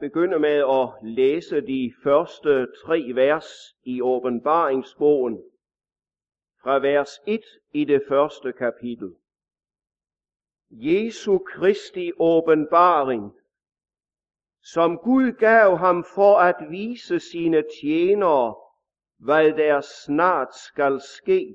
[0.00, 5.42] begynde med at læse de første tre vers i åbenbaringsbogen.
[6.62, 7.40] Fra vers 1
[7.72, 9.14] i det første kapitel.
[10.70, 13.32] Jesu Kristi åbenbaring,
[14.62, 18.56] som Gud gav ham for at vise sine tjenere,
[19.18, 21.54] hvad der snart skal ske,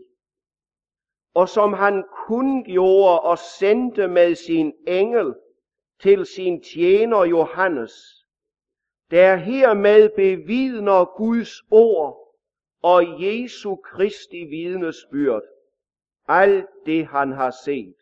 [1.34, 5.36] og som han kun gjorde og sendte med sin engel
[6.04, 8.26] til sin tjener Johannes,
[9.12, 12.38] der hermed bevidner Guds ord
[12.82, 15.44] og Jesu Kristi vidnesbyrd,
[16.28, 17.96] alt det han har set.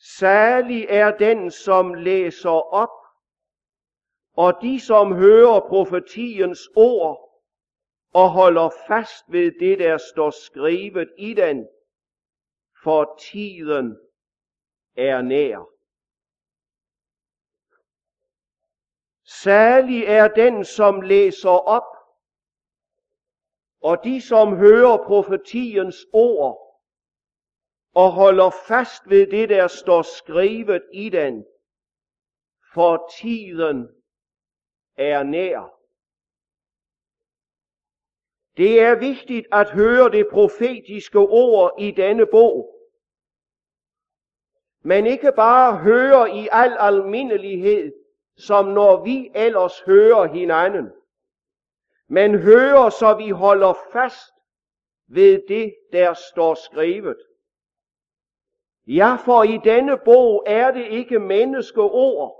[0.00, 3.06] Særlig er den, som læser op,
[4.36, 7.42] og de, som hører profetiens ord,
[8.12, 11.68] og holder fast ved det, der står skrevet i den,
[12.82, 13.98] for tiden
[14.96, 15.71] er nær.
[19.40, 21.96] Særlig er den, som læser op,
[23.80, 26.82] og de, som hører profetiens ord,
[27.94, 31.46] og holder fast ved det, der står skrevet i den,
[32.74, 33.88] for tiden
[34.96, 35.78] er nær.
[38.56, 42.68] Det er vigtigt at høre det profetiske ord i denne bog.
[44.82, 48.01] Men ikke bare høre i al almindelighed,
[48.36, 50.92] som når vi ellers hører hinanden.
[52.08, 54.32] Men hører, så vi holder fast
[55.06, 57.18] ved det, der står skrevet.
[58.86, 62.38] Ja, for i denne bog er det ikke menneskeord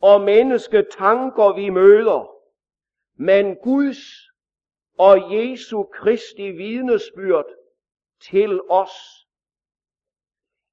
[0.00, 2.34] og mennesketanker, vi møder,
[3.16, 4.32] men Guds
[4.98, 7.46] og Jesu Kristi vidnesbyrd
[8.20, 8.90] til os.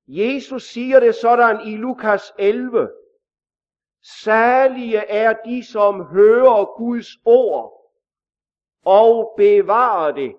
[0.08, 2.92] Jesus siger det sådan i Lukas 11.
[4.04, 7.92] Særlige er de, som hører Guds ord
[8.86, 10.36] og bevarer det.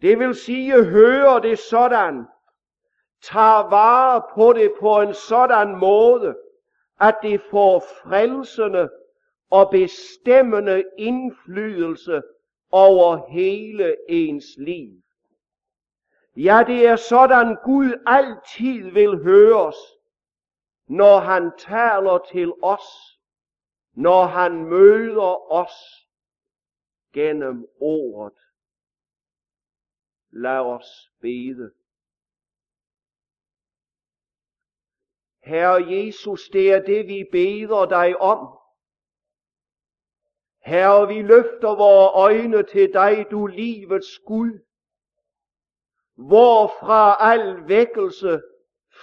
[0.00, 2.24] Det vil sige, hører det sådan,
[3.22, 6.36] tager vare på det på en sådan måde,
[7.00, 8.90] at det får frelsende
[9.50, 12.22] og bestemmende indflydelse
[12.70, 15.02] over hele ens liv.
[16.36, 19.76] Ja, det er sådan Gud altid vil høre os,
[20.86, 23.18] når han taler til os,
[23.92, 26.08] når han møder os
[27.12, 28.38] gennem ordet.
[30.30, 31.72] Lad os bede.
[35.44, 38.58] Herre Jesus, det er det vi beder dig om.
[40.64, 44.58] Herre, vi løfter vores øjne til dig, du livets Gud,
[46.14, 48.42] hvorfra al vækkelse,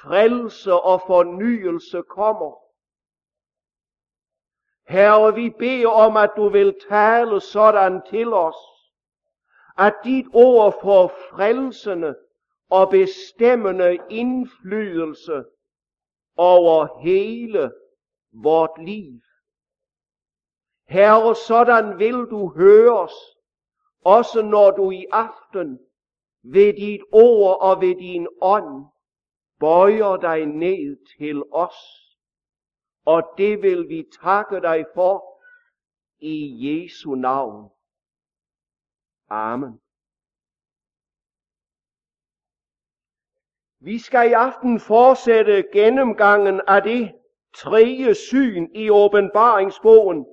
[0.01, 2.55] frelse og fornyelse kommer.
[4.89, 8.55] Herre, vi beder om, at du vil tale sådan til os,
[9.77, 12.15] at dit ord får frelsende
[12.69, 15.43] og bestemmende indflydelse
[16.37, 17.71] over hele
[18.31, 19.21] vort liv.
[20.87, 23.15] Herre, sådan vil du høre os,
[24.05, 25.79] også når du i aften
[26.43, 28.85] ved dit ord og ved din ånd
[29.59, 31.75] bøjer dig ned til os.
[33.05, 35.41] Og det vil vi takke dig for
[36.19, 37.69] i Jesu navn.
[39.29, 39.81] Amen.
[43.81, 47.15] Vi skal i aften fortsætte gennemgangen af det
[47.55, 50.25] tredje syn i åbenbaringsbogen.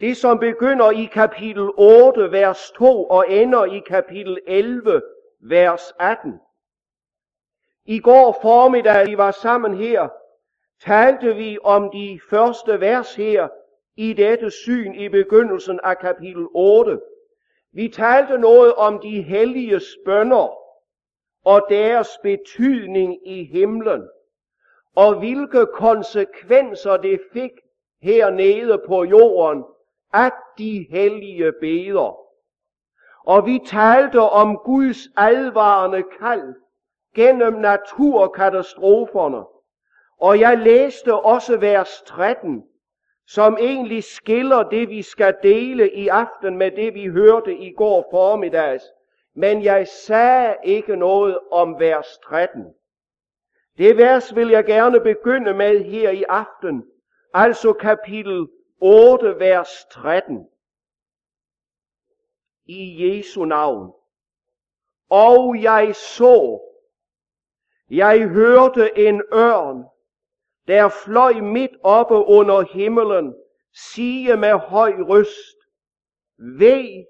[0.00, 5.02] Det som begynder i kapitel 8, vers 2 og ender i kapitel 11,
[5.40, 6.40] vers 18.
[7.84, 10.08] I går formiddag, vi var sammen her,
[10.84, 13.48] talte vi om de første vers her
[13.96, 17.00] i dette syn i begyndelsen af kapitel 8.
[17.72, 20.56] Vi talte noget om de hellige bønder
[21.44, 24.08] og deres betydning i himlen,
[24.96, 27.50] og hvilke konsekvenser det fik
[28.02, 29.64] hernede på jorden,
[30.14, 32.16] at de hellige beder.
[33.24, 36.54] Og vi talte om Guds advarende kald
[37.14, 39.44] gennem naturkatastroferne.
[40.20, 42.64] Og jeg læste også vers 13,
[43.26, 48.08] som egentlig skiller det, vi skal dele i aften med det, vi hørte i går
[48.10, 48.84] formiddags.
[49.34, 52.74] Men jeg sagde ikke noget om vers 13.
[53.78, 56.84] Det vers vil jeg gerne begynde med her i aften,
[57.34, 58.46] altså kapitel
[58.80, 60.46] 8, vers 13.
[62.66, 63.92] I Jesu navn.
[65.10, 66.60] Og jeg så,
[67.90, 69.84] jeg hørte en ørn,
[70.68, 73.34] der fløj midt oppe under himmelen,
[73.92, 75.56] sige med høj røst,
[76.42, 77.04] Ved,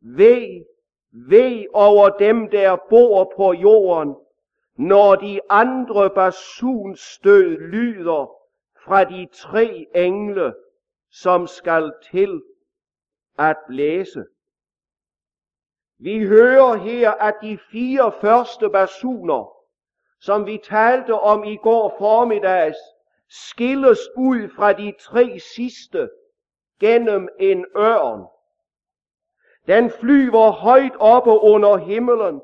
[0.00, 0.64] ved,
[1.12, 4.16] ved over dem, der bor på jorden,
[4.78, 8.32] når de andre basunstød lyder
[8.84, 10.54] fra de tre engle,
[11.10, 12.42] som skal til
[13.38, 14.24] at blæse.
[15.98, 19.51] Vi hører her, at de fire første basuner,
[20.22, 22.78] som vi talte om i går formiddags,
[23.28, 26.10] skilles ud fra de tre sidste
[26.80, 28.26] gennem en ørn.
[29.66, 32.40] Den flyver højt oppe under himmelen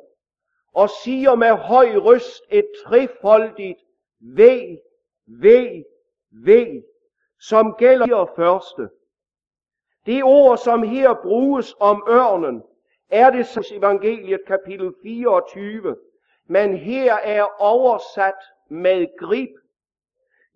[0.74, 3.78] og siger med høj røst et trefoldigt
[4.20, 4.78] væg,
[5.26, 5.84] væg,
[6.30, 6.82] væg,
[7.40, 8.88] som gælder første.
[10.06, 12.62] Det ord, som her bruges om ørnen,
[13.10, 15.96] er det som evangeliet kapitel 24,
[16.48, 18.34] men her er oversat
[18.68, 19.50] med grib.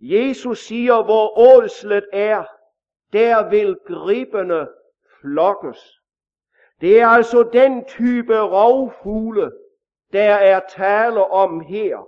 [0.00, 2.44] Jesus siger, hvor ådslet er,
[3.12, 4.68] der vil gribene
[5.20, 6.00] flokkes.
[6.80, 9.52] Det er altså den type rovfugle,
[10.12, 12.06] der er tale om her.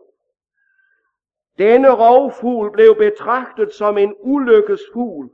[1.58, 5.30] Denne rovfugl blev betragtet som en ulykkesfugl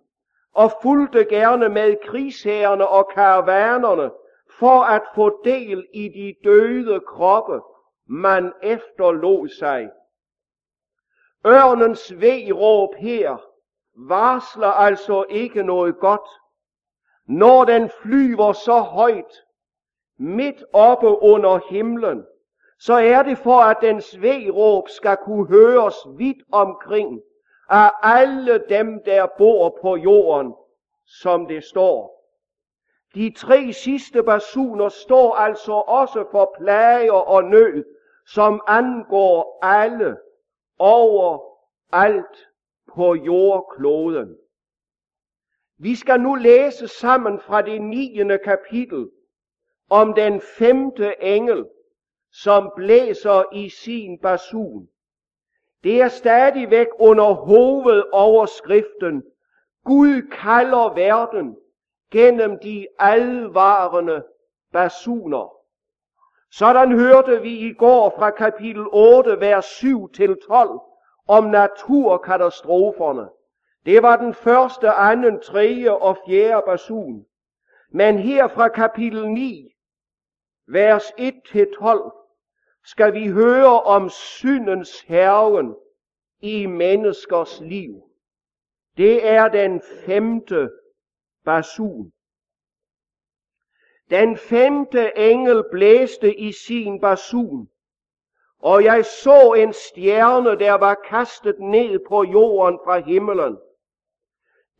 [0.52, 4.10] og fulgte gerne med krigsherrene og karavanerne
[4.58, 7.60] for at få del i de døde kroppe,
[8.12, 9.90] man efterlod sig.
[11.46, 13.36] Ørnens vejråb her
[14.08, 16.28] varsler altså ikke noget godt.
[17.26, 19.44] Når den flyver så højt,
[20.18, 22.26] midt oppe under himlen,
[22.78, 27.20] så er det for, at dens vejråb skal kunne høres vidt omkring
[27.68, 30.54] af alle dem, der bor på jorden,
[31.06, 32.20] som det står.
[33.14, 37.84] De tre sidste basuner står altså også for plager og nød,
[38.34, 40.16] som angår alle
[40.78, 41.38] over
[41.92, 42.48] alt
[42.94, 44.36] på jordkloden.
[45.78, 48.18] Vi skal nu læse sammen fra det 9.
[48.44, 49.10] kapitel
[49.90, 51.66] om den femte engel,
[52.32, 54.88] som blæser i sin basun.
[55.84, 59.22] Det er stadigvæk under hovedoverskriften
[59.84, 61.56] Gud kalder verden
[62.10, 64.24] gennem de advarende
[64.72, 65.59] basuner.
[66.52, 70.80] Sådan hørte vi i går fra kapitel 8, vers 7 til 12
[71.28, 73.28] om naturkatastroferne.
[73.86, 77.26] Det var den første, anden, tredje og fjerde basun.
[77.92, 79.74] Men her fra kapitel 9,
[80.68, 82.12] vers 1 til 12,
[82.84, 85.76] skal vi høre om syndens herven
[86.40, 88.02] i menneskers liv.
[88.96, 90.70] Det er den femte
[91.44, 92.12] basun.
[94.10, 97.68] Den femte engel blæste i sin basun,
[98.62, 103.58] og jeg så en stjerne, der var kastet ned på jorden fra himmelen.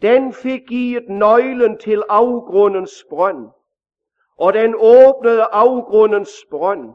[0.03, 3.49] Den fik givet nøglen til afgrundens brønd,
[4.37, 6.94] og den åbnede afgrundens brønd,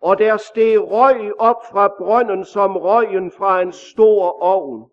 [0.00, 4.90] og der steg røg op fra brønden som røgen fra en stor ovn.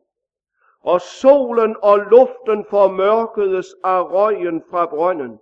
[0.81, 5.39] Og solen og luften formørkedes af røgen fra brønden.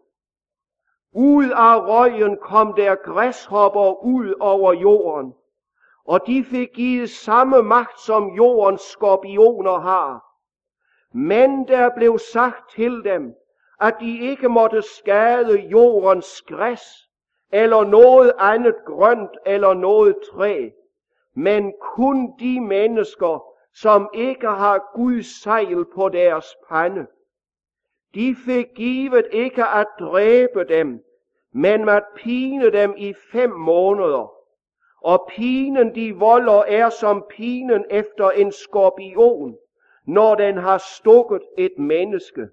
[1.14, 5.34] Ud af røgen kom der græshopper ud over jorden,
[6.06, 10.26] og de fik givet samme magt, som jordens skorpioner har.
[11.14, 13.36] Men der blev sagt til dem,
[13.82, 16.82] at de ikke måtte skade jordens græs,
[17.52, 20.70] eller noget andet grønt eller noget træ,
[21.36, 23.44] men kun de mennesker,
[23.74, 27.08] som ikke har Guds sejl på deres pande.
[28.16, 31.04] De fik givet ikke at dræbe dem,
[31.54, 34.34] men at pine dem i fem måneder.
[35.02, 39.58] Og pinen de volder er som pinen efter en skorpion,
[40.06, 42.48] når den har stukket et menneske.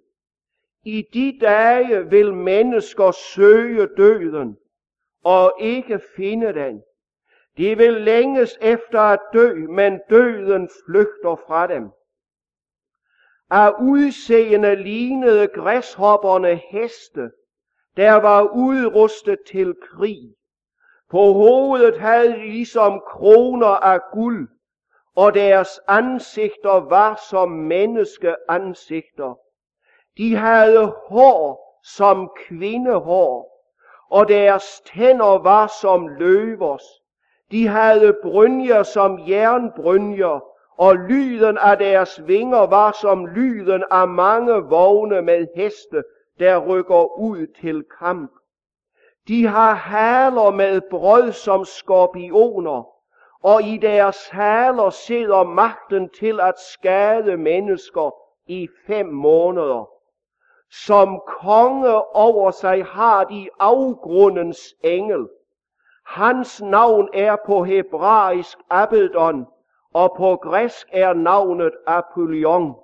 [0.85, 4.59] I de dage vil mennesker søge døden,
[5.25, 6.83] og ikke finde den.
[7.57, 11.91] De vil længes efter at dø, men døden flygter fra dem.
[13.51, 17.31] Af udseende lignede græshopperne heste,
[17.97, 20.35] der var udrustet til krig.
[21.11, 24.49] På hovedet havde de ligesom kroner af guld,
[25.17, 29.39] og deres ansigter var som menneskeansigter.
[30.17, 33.55] De havde hår som kvindehår,
[34.11, 36.85] og deres tænder var som løvers.
[37.51, 44.54] De havde brynjer som jernbrynjer, og lyden af deres vinger var som lyden af mange
[44.54, 46.02] vogne med heste,
[46.38, 48.33] der rykker ud til kamp.
[49.28, 52.88] De har haler med brød som skorpioner,
[53.43, 58.14] og i deres haler sidder magten til at skade mennesker
[58.47, 59.88] i fem måneder.
[60.87, 65.28] Som konge over sig har de afgrundens engel.
[66.07, 69.47] Hans navn er på hebraisk Abaddon,
[69.95, 72.75] og på græsk er navnet Apollyon.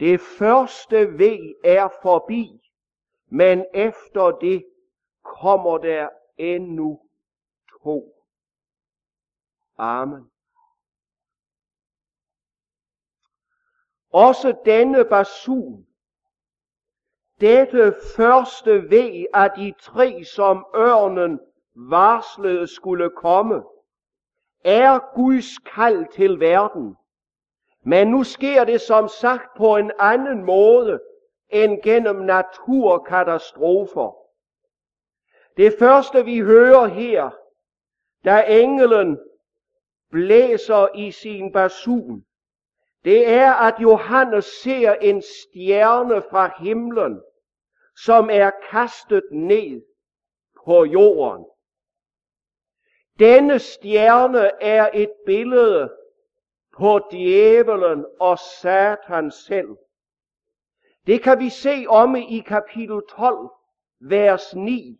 [0.00, 1.20] Det første V
[1.64, 2.72] er forbi,
[3.28, 4.66] men efter det
[5.22, 7.00] kommer der endnu
[7.82, 8.14] to.
[9.78, 10.30] Amen.
[14.10, 15.86] Også denne basun,
[17.40, 21.40] dette første V af de tre, som ørnen
[21.74, 23.62] varslede skulle komme,
[24.64, 26.96] er Guds kald til verden.
[27.82, 31.00] Men nu sker det som sagt på en anden måde
[31.48, 34.16] end gennem naturkatastrofer.
[35.56, 37.30] Det første vi hører her,
[38.24, 39.18] da englen
[40.10, 42.24] blæser i sin basun,
[43.04, 47.22] det er, at Johannes ser en stjerne fra himlen,
[47.96, 49.82] som er kastet ned
[50.64, 51.46] på jorden.
[53.18, 55.92] Denne stjerne er et billede
[56.76, 59.68] på djævelen og Satan selv.
[61.06, 63.50] Det kan vi se om i kapitel 12,
[64.00, 64.98] vers 9,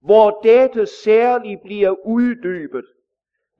[0.00, 2.84] hvor dette særligt bliver uddybet.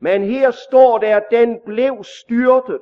[0.00, 2.80] Men her står der, at den blev styrtet.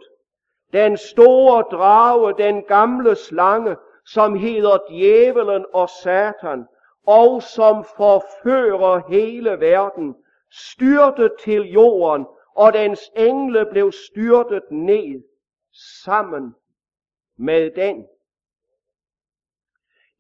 [0.73, 6.67] Den store drage, den gamle slange, som hedder djævelen og satan,
[7.07, 10.15] og som forfører hele verden,
[10.51, 12.27] styrtet til jorden,
[12.57, 15.23] og dens engle blev styrtet ned
[16.03, 16.55] sammen
[17.39, 18.07] med den.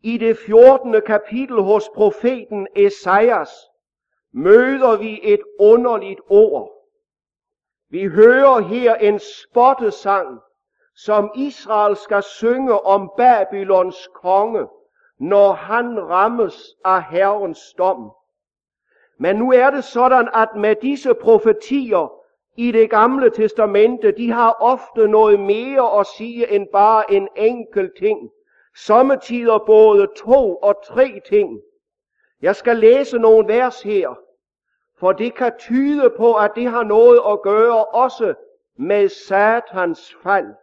[0.03, 1.03] I det 14.
[1.07, 3.51] kapitel hos profeten Esajas
[4.33, 6.81] møder vi et underligt ord.
[7.89, 10.41] Vi hører her en spottesang,
[10.95, 14.69] som Israel skal synge om Babylons konge,
[15.19, 18.13] når han rammes af Herrens dom.
[19.23, 22.13] Men nu er det sådan, at med disse profetier
[22.57, 27.93] i det gamle testamente, de har ofte noget mere at sige end bare en enkelt
[27.99, 28.31] ting.
[28.77, 31.61] Sommetider både to og tre ting.
[32.43, 34.19] Jeg skal læse nogle vers her,
[34.99, 38.35] for det kan tyde på, at det har noget at gøre også
[38.79, 40.55] med satans fald.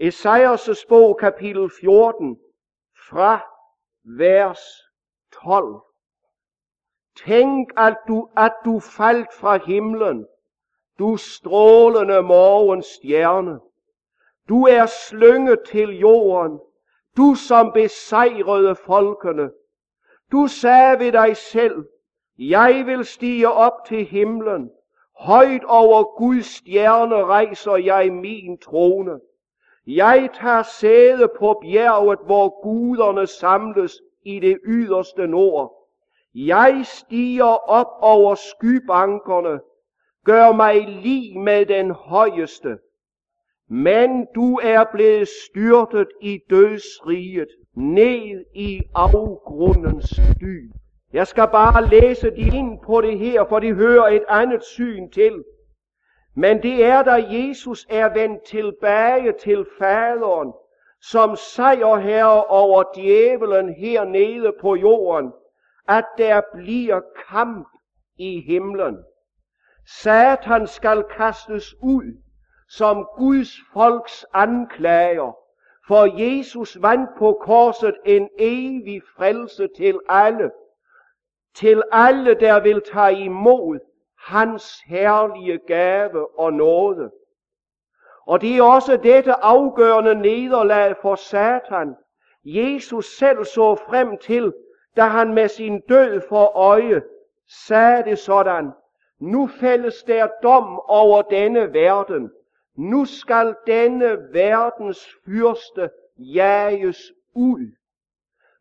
[0.00, 2.38] Esajas' bog kapitel 14
[3.08, 3.40] fra
[4.04, 4.60] vers
[5.44, 5.86] 12.
[7.24, 10.26] Tænk, at du, at du faldt fra himlen,
[10.98, 13.60] du strålende morgens stjerne.
[14.48, 16.60] Du er slynget til jorden,
[17.16, 19.50] du som besejrede folkene.
[20.32, 21.84] Du sagde ved dig selv,
[22.38, 24.70] jeg vil stige op til himlen.
[25.18, 29.20] Højt over Guds stjerne rejser jeg min trone.
[29.86, 35.75] Jeg tager sæde på bjerget, hvor guderne samles i det yderste nord.
[36.38, 39.60] Jeg stiger op over skybankerne,
[40.24, 42.78] gør mig lig med den højeste.
[43.68, 50.70] Men du er blevet styrtet i dødsriget, ned i afgrundens dyb.
[51.12, 55.10] Jeg skal bare læse de ind på det her, for det hører et andet syn
[55.10, 55.44] til.
[56.34, 60.52] Men det er, da Jesus er vendt tilbage til faderen,
[61.00, 65.32] som sejrherre over djævelen hernede på jorden,
[65.88, 67.68] at der bliver kamp
[68.16, 68.98] i himlen.
[69.86, 72.22] Satan skal kastes ud
[72.68, 75.36] som Guds folks anklager,
[75.88, 80.50] for Jesus vandt på korset en evig frelse til alle,
[81.54, 83.78] til alle, der vil tage imod
[84.18, 87.10] hans herlige gave og nåde.
[88.26, 91.94] Og det er også dette afgørende nederlag for Satan,
[92.44, 94.52] Jesus selv så frem til,
[94.96, 97.02] da han med sin død for øje
[97.48, 98.70] sagde det sådan,
[99.18, 102.30] nu fældes der dom over denne verden.
[102.76, 107.60] Nu skal denne verdens fyrste jages ud.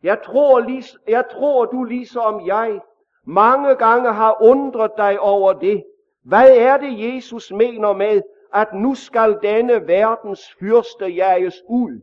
[0.04, 2.80] Jeg tror, jeg tror du ligesom jeg
[3.24, 5.84] mange gange har undret dig over det.
[6.24, 8.22] Hvad er det, Jesus mener med,
[8.54, 12.01] at nu skal denne verdens fyrste jages ud?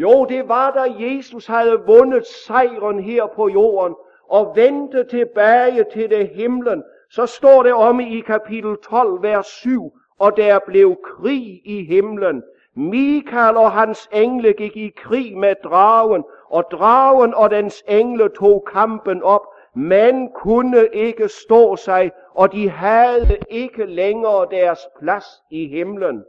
[0.00, 3.94] Jo, det var da Jesus havde vundet sejren her på jorden
[4.28, 6.84] og vendte tilbage til det himlen.
[7.10, 12.42] Så står det om i kapitel 12, vers 7, og der blev krig i himlen.
[12.74, 18.64] Mikael og hans engle gik i krig med dragen, og dragen og dens engle tog
[18.72, 19.46] kampen op.
[19.74, 26.24] Man kunne ikke stå sig, og de havde ikke længere deres plads i himlen.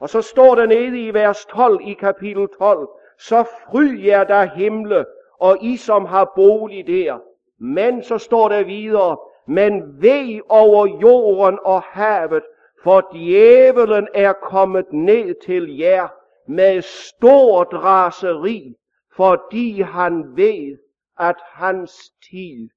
[0.00, 2.88] Og så står der nede i vers 12 i kapitel 12,
[3.20, 5.06] så fryd jer der himle,
[5.40, 7.18] og I som har bolig der.
[7.58, 12.42] Men så står der videre, men ved over jorden og havet,
[12.82, 16.08] for djævelen er kommet ned til jer
[16.48, 18.74] med stort raseri,
[19.16, 20.78] fordi han ved,
[21.18, 22.68] at hans tid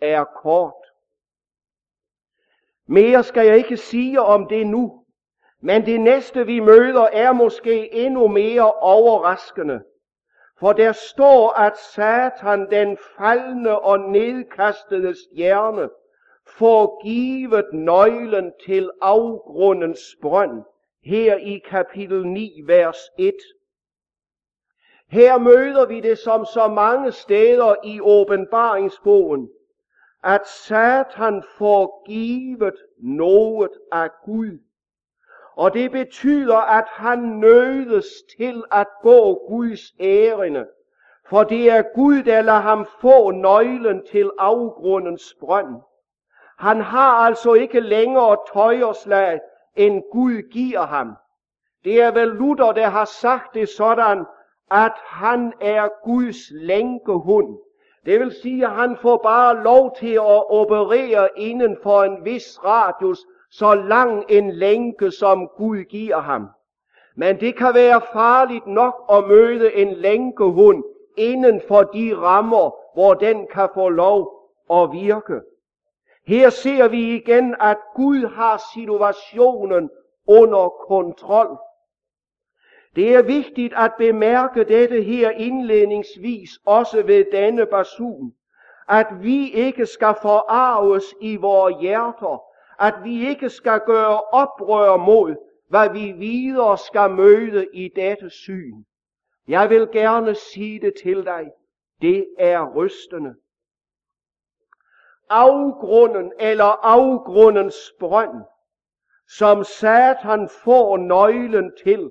[0.00, 0.72] er kort.
[2.86, 5.05] Mere skal jeg ikke sige om det nu,
[5.60, 9.80] men det næste vi møder er måske endnu mere overraskende.
[10.58, 15.88] For der står, at Satan, den faldende og nedkastede stjerne,
[16.46, 20.62] får givet nøglen til afgrundens brønd,
[21.04, 23.34] her i kapitel 9, vers 1.
[25.08, 29.48] Her møder vi det som så mange steder i åbenbaringsbogen,
[30.24, 34.58] at Satan får givet noget af Gud.
[35.56, 38.06] Og det betyder, at han nødes
[38.38, 40.66] til at gå Guds ærende.
[41.28, 45.82] For det er Gud, der lader ham få nøglen til afgrundens brønd.
[46.58, 49.40] Han har altså ikke længere tøjerslag,
[49.76, 51.16] end Gud giver ham.
[51.84, 54.24] Det er vel Luther, der har sagt det sådan,
[54.70, 57.58] at han er Guds lænkehund.
[58.06, 62.64] Det vil sige, at han får bare lov til at operere inden for en vis
[62.64, 63.18] radius,
[63.58, 66.48] så lang en lænke, som Gud giver ham.
[67.16, 70.84] Men det kan være farligt nok at møde en lænkehund
[71.16, 75.40] inden for de rammer, hvor den kan få lov at virke.
[76.26, 79.90] Her ser vi igen, at Gud har situationen
[80.26, 81.58] under kontrol.
[82.96, 88.32] Det er vigtigt at bemærke dette her indledningsvis, også ved denne basun,
[88.88, 92.45] at vi ikke skal forarves i vores hjerter,
[92.78, 95.36] at vi ikke skal gøre oprør mod,
[95.68, 98.84] hvad vi videre skal møde i dette syn.
[99.48, 101.50] Jeg vil gerne sige det til dig.
[102.02, 103.34] Det er rystende.
[105.30, 108.44] Afgrunden eller afgrundens brønd,
[109.28, 112.10] som Satan får nøglen til,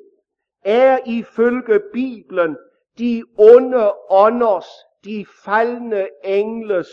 [0.62, 2.58] er ifølge Bibelen
[2.98, 4.68] de onde ånders,
[5.04, 6.90] de faldende engles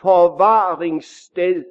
[0.00, 1.64] forvaringssted.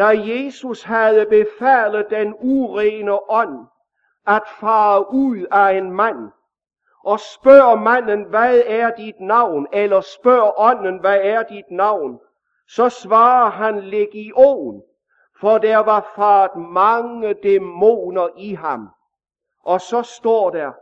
[0.00, 3.66] Da Jesus havde befalet den urene ånd
[4.26, 6.30] at fare ud af en mand,
[7.04, 9.66] og spørger manden, hvad er dit navn?
[9.72, 12.20] Eller spørger ånden, hvad er dit navn?
[12.68, 14.82] Så svarer han legion,
[15.40, 18.88] for der var fart mange dæmoner i ham.
[19.64, 20.72] Og så står der,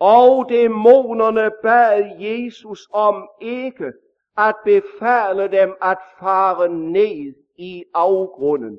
[0.00, 3.92] og dæmonerne bad Jesus om ikke
[4.36, 8.78] at befale dem at fare ned i afgrunden.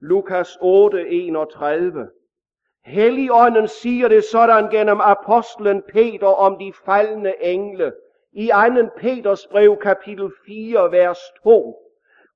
[0.00, 2.08] Lukas 8, 31.
[2.84, 7.92] Helligånden siger det sådan gennem apostlen Peter om de faldende engle.
[8.32, 8.88] I 2.
[8.96, 11.76] Peters brev kapitel 4, vers 2.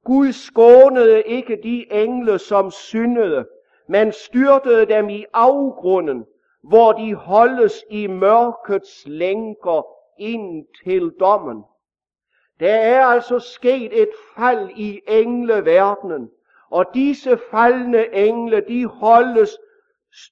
[0.04, 3.46] Gud skånede ikke de engle, som syndede,
[3.88, 6.26] men styrtede dem i afgrunden,
[6.62, 9.86] hvor de holdes i mørkets lænker
[10.18, 11.64] ind til dommen.
[12.60, 16.30] Der er altså sket et fald i engleverdenen,
[16.70, 19.58] og disse faldende engle, de holdes,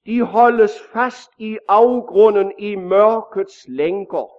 [0.07, 4.31] de holdes fast i afgrunden i mørkets lænker.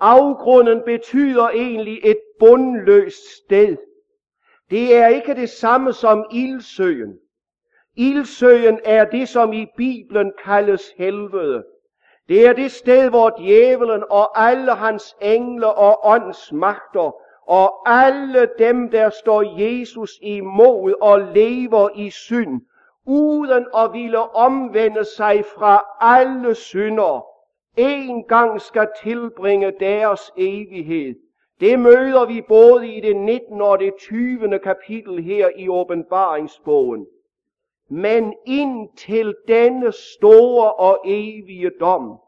[0.00, 3.76] Afgrunden betyder egentlig et bundløst sted.
[4.70, 7.18] Det er ikke det samme som ildsøen.
[7.96, 11.64] Ildsøen er det, som i Bibelen kaldes helvede.
[12.28, 17.14] Det er det sted, hvor djævelen og alle hans engle og åndsmagter
[17.46, 22.60] og alle dem, der står Jesus imod og lever i synd,
[23.06, 27.26] uden at ville omvende sig fra alle synder,
[27.76, 31.14] en gang skal tilbringe deres evighed.
[31.60, 33.60] Det møder vi både i det 19.
[33.60, 34.58] og det 20.
[34.58, 37.06] kapitel her i åbenbaringsbogen.
[37.88, 42.18] Men indtil denne store og evige dom,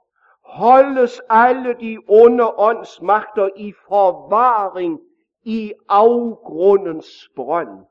[0.44, 5.00] holdes alle de onde åndsmagter i forvaring
[5.42, 7.84] i afgrundens brønd.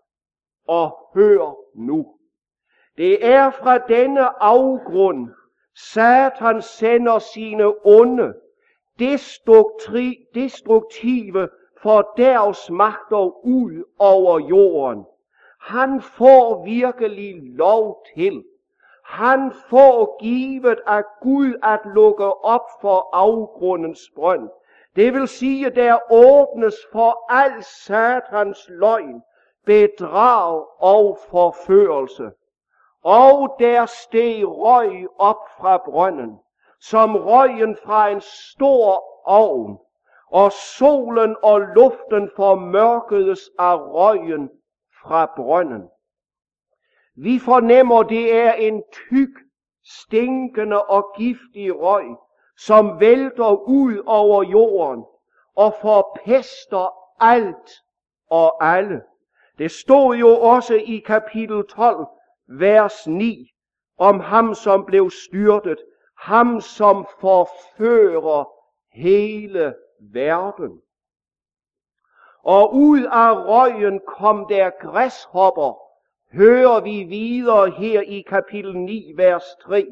[0.67, 2.05] Og hør nu.
[2.97, 5.29] Det er fra denne afgrund,
[5.75, 8.33] Satan sender sine onde,
[10.33, 11.49] destruktive
[11.81, 15.05] fordærvsmagter ud over jorden.
[15.59, 18.43] Han får virkelig lov til.
[19.03, 24.49] Han får givet af Gud at lukke op for afgrundens brønd.
[24.95, 29.21] Det vil sige, der åbnes for al satans løgn,
[29.65, 32.31] bedrag og forførelse.
[33.03, 36.39] Og der steg røg op fra brønden,
[36.81, 39.77] som røgen fra en stor ovn,
[40.31, 44.49] og solen og luften formørkedes af røgen
[45.01, 45.89] fra brønden.
[47.15, 49.29] Vi fornemmer, det er en tyk,
[49.85, 52.05] stinkende og giftig røg,
[52.57, 55.05] som vælter ud over jorden
[55.55, 57.71] og forpester alt
[58.29, 59.01] og alle.
[59.57, 62.07] Det stod jo også i kapitel 12,
[62.47, 63.51] vers 9,
[63.97, 65.77] om ham, som blev styrtet,
[66.19, 68.49] ham, som forfører
[68.93, 70.81] hele verden.
[72.47, 75.79] Og ud af røgen kom der græshopper,
[76.33, 79.87] hører vi videre her i kapitel 9, vers 3.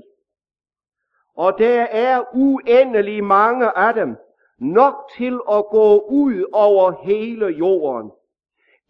[1.35, 4.15] Og der er uendelig mange af dem,
[4.59, 8.11] nok til at gå ud over hele jorden.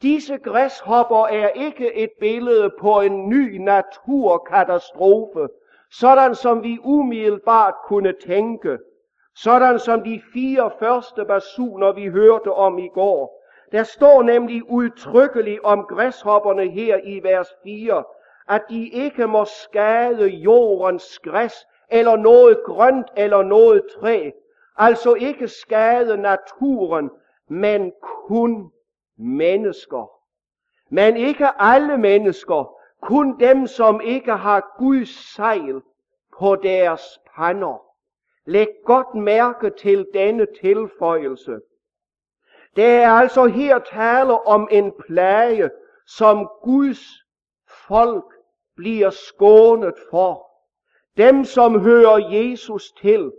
[0.01, 5.47] Disse græshopper er ikke et billede på en ny naturkatastrofe,
[5.91, 8.77] sådan som vi umiddelbart kunne tænke,
[9.35, 13.34] sådan som de fire første basuner, vi hørte om i går.
[13.75, 18.03] Der står nemlig udtrykkeligt om græshopperne her i vers 4,
[18.49, 24.31] at de ikke må skade jordens græs, eller noget grønt, eller noget træ.
[24.77, 27.09] Altså ikke skade naturen,
[27.49, 27.91] men
[28.27, 28.71] kun
[29.17, 30.11] mennesker.
[30.89, 35.81] Men ikke alle mennesker, kun dem, som ikke har Guds sejl
[36.39, 37.83] på deres pander.
[38.45, 41.59] Læg godt mærke til denne tilføjelse.
[42.75, 45.69] Der er altså her tale om en plage,
[46.07, 46.99] som Guds
[47.87, 48.25] folk
[48.75, 50.47] bliver skånet for.
[51.17, 53.31] Dem, som hører Jesus til,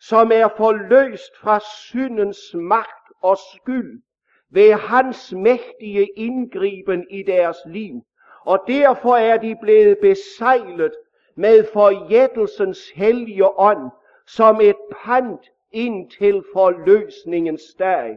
[0.00, 4.02] som er forløst fra syndens magt og skyld
[4.50, 8.06] ved hans mægtige indgriben i deres liv.
[8.44, 10.92] Og derfor er de blevet besejlet
[11.36, 13.90] med forjættelsens hellige ånd
[14.26, 15.40] som et pant
[15.72, 18.16] ind til forløsningens dag.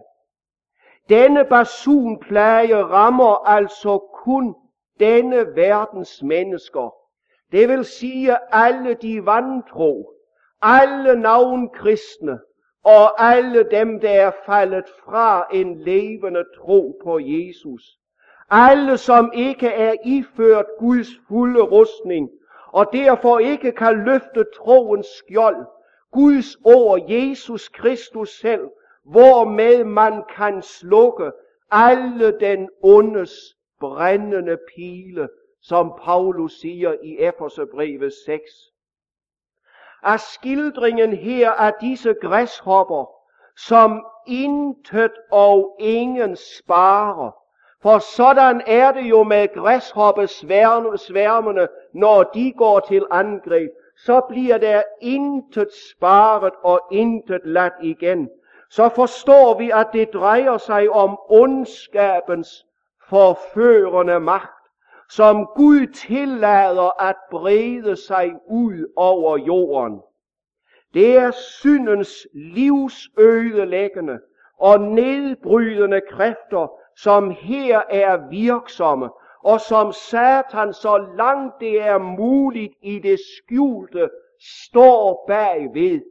[1.10, 4.56] Denne basunplage rammer altså kun
[5.00, 6.94] denne verdens mennesker.
[7.52, 10.14] Det vil sige alle de vantro,
[10.62, 12.40] alle navnkristne
[12.84, 17.82] og alle dem, der er faldet fra en levende tro på Jesus.
[18.50, 22.30] Alle, som ikke er iført Guds fulde rustning,
[22.68, 25.66] og derfor ikke kan løfte troens skjold,
[26.12, 28.70] Guds ord, Jesus Kristus selv,
[29.04, 31.32] hvormed man kan slukke
[31.72, 33.32] alle den ondes
[33.80, 35.30] brændende pile,
[35.62, 38.42] som Paulus siger i Efeserbrevet 6.
[40.04, 43.06] Af skildringen her af disse græshopper,
[43.58, 47.32] som intet og ingen sparer,
[47.82, 54.84] for sådan er det jo med græshoppesværmene, når de går til angreb, så bliver der
[55.02, 58.30] intet sparet og intet ladt igen
[58.70, 62.66] så forstår vi, at det drejer sig om ondskabens
[63.10, 64.60] forførende magt,
[65.10, 70.02] som Gud tillader at brede sig ud over jorden.
[70.94, 74.20] Det er syndens livsødelæggende
[74.60, 79.10] og nedbrydende kræfter, som her er virksomme,
[79.44, 86.02] og som Satan, så langt det er muligt i det skjulte, står bagved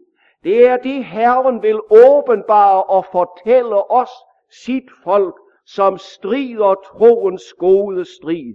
[0.49, 4.11] det er det, Herren vil åbenbare og fortælle os,
[4.65, 5.35] sit folk,
[5.67, 8.55] som strider troens gode strid.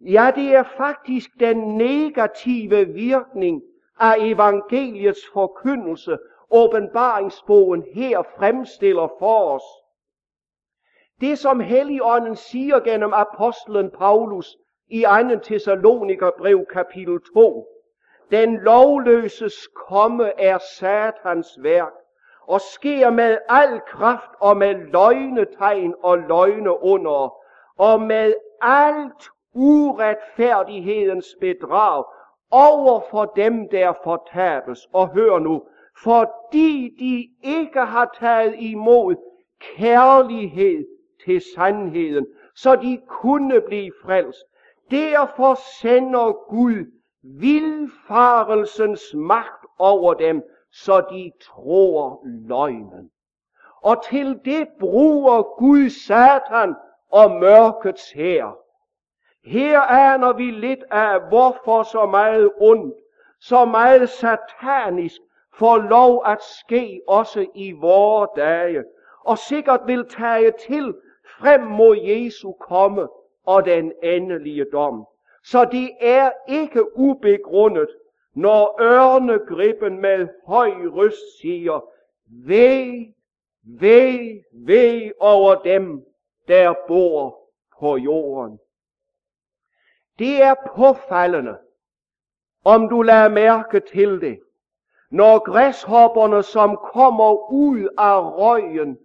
[0.00, 3.62] Ja, det er faktisk den negative virkning
[4.00, 6.18] af evangeliets forkyndelse,
[6.50, 9.64] åbenbaringsbogen her fremstiller for os.
[11.20, 14.56] Det som Helligånden siger gennem apostlen Paulus
[14.88, 15.38] i 2.
[15.42, 17.71] Thessaloniker brev kapitel 2,
[18.32, 21.92] den lovløses komme er satans værk,
[22.46, 27.34] og sker med al kraft og med løgnetegn og løgne under,
[27.78, 32.04] og med alt uretfærdighedens bedrag
[32.50, 34.88] over for dem, der fortabes.
[34.92, 35.62] Og hør nu,
[36.04, 39.16] fordi de ikke har taget imod
[39.76, 40.84] kærlighed
[41.24, 44.44] til sandheden, så de kunne blive frelst.
[44.90, 53.10] Derfor sender Gud vilfarelsens magt over dem, så de tror løgnen.
[53.82, 56.74] Og til det bruger Gud Satan
[57.10, 58.56] og mørkets her.
[59.44, 62.94] Her aner vi lidt af, hvorfor så meget ondt,
[63.40, 65.20] så meget satanisk
[65.54, 68.84] får lov at ske også i vore dage,
[69.24, 70.94] og sikkert vil tage til
[71.38, 73.08] frem mod Jesu komme
[73.46, 75.06] og den endelige dom.
[75.44, 77.88] Så det er ikke ubegrundet,
[78.34, 81.80] når ørnegrippen med høj røst siger,
[82.46, 82.92] Væ,
[83.62, 84.18] væ,
[84.52, 86.04] væ over dem,
[86.48, 87.38] der bor
[87.80, 88.58] på jorden.
[90.18, 91.58] Det er påfaldende,
[92.64, 94.40] om du lader mærke til det,
[95.10, 98.98] når græshopperne, som kommer ud af røgen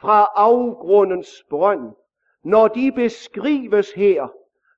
[0.00, 1.92] fra afgrundens brønd,
[2.44, 4.28] når de beskrives her,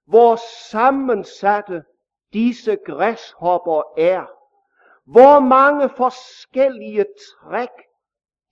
[0.06, 0.36] hvor
[0.70, 1.82] sammensatte
[2.32, 4.24] disse græshopper er,
[5.04, 7.68] hvor mange forskellige træk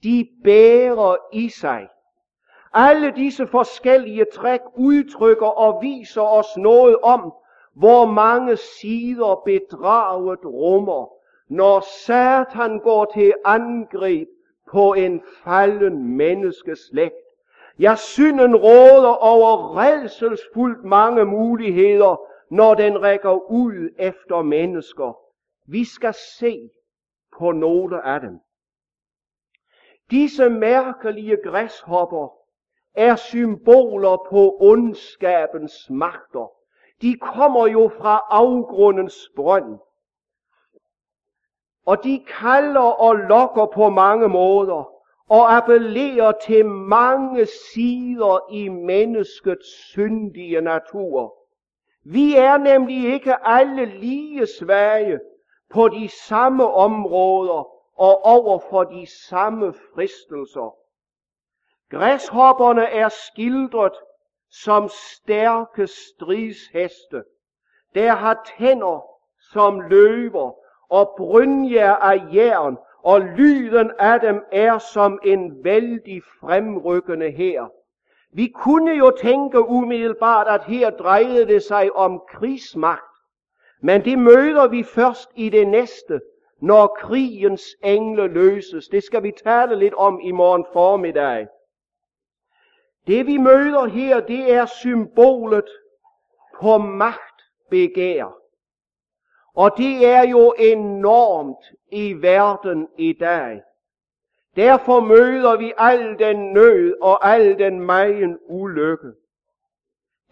[0.03, 1.89] de bærer i sig.
[2.75, 7.33] Alle disse forskellige træk udtrykker og viser os noget om,
[7.75, 11.13] hvor mange sider bedraget rummer,
[11.49, 14.29] når Satan går til angreb
[14.71, 17.22] på en falden menneskeslægt.
[17.79, 25.19] Ja, synden råder over redselsfuldt mange muligheder, når den rækker ud efter mennesker.
[25.67, 26.71] Vi skal se
[27.39, 28.41] på nogle af dem.
[30.11, 32.29] Disse mærkelige græshopper
[32.95, 36.53] er symboler på ondskabens magter.
[37.03, 39.79] De kommer jo fra afgrundens brønd.
[41.87, 44.92] Og de kalder og lokker på mange måder
[45.33, 51.35] og appellerer til mange sider i menneskets syndige natur.
[52.05, 55.21] Vi er nemlig ikke alle lige svage
[55.71, 60.75] på de samme områder og over for de samme fristelser.
[61.91, 63.95] Græshopperne er skildret
[64.51, 67.23] som stærke stridsheste,
[67.95, 69.07] der har tænder
[69.53, 70.53] som løver
[70.89, 77.67] og brynjer af jern, og lyden af dem er som en vældig fremrykkende her.
[78.35, 83.03] Vi kunne jo tænke umiddelbart, at her drejede det sig om krigsmagt,
[83.81, 86.21] men det møder vi først i det næste,
[86.61, 88.89] når krigens engle løses.
[88.89, 91.47] Det skal vi tale lidt om i morgen formiddag.
[93.07, 95.69] Det vi møder her, det er symbolet
[96.61, 98.42] på magtbegær.
[99.57, 103.63] Og det er jo enormt i verden i dag.
[104.57, 109.13] Derfor møder vi al den nød og al den megen ulykke.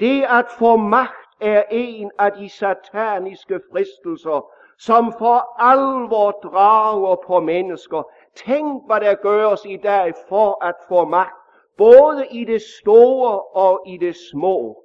[0.01, 7.41] Det at få magt er en af de sataniske fristelser, som for alvor drager på
[7.41, 8.03] mennesker.
[8.35, 11.37] Tænk, hvad der gøres i dag for at få magt,
[11.79, 14.85] både i det store og i det små.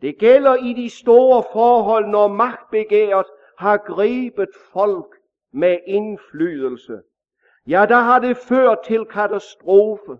[0.00, 3.26] Det gælder i de store forhold, når magtbegæret
[3.58, 5.16] har grebet folk
[5.52, 7.00] med indflydelse.
[7.66, 10.18] Ja, der har det ført til katastrofe,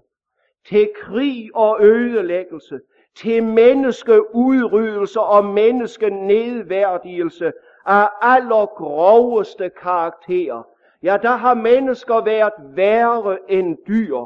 [0.68, 2.81] til krig og ødelæggelse,
[3.16, 7.53] til menneskeudryddelse og menneskenedværdigelse
[7.87, 10.66] af allergroveste karakter.
[11.03, 14.25] Ja, der har mennesker været værre end dyr.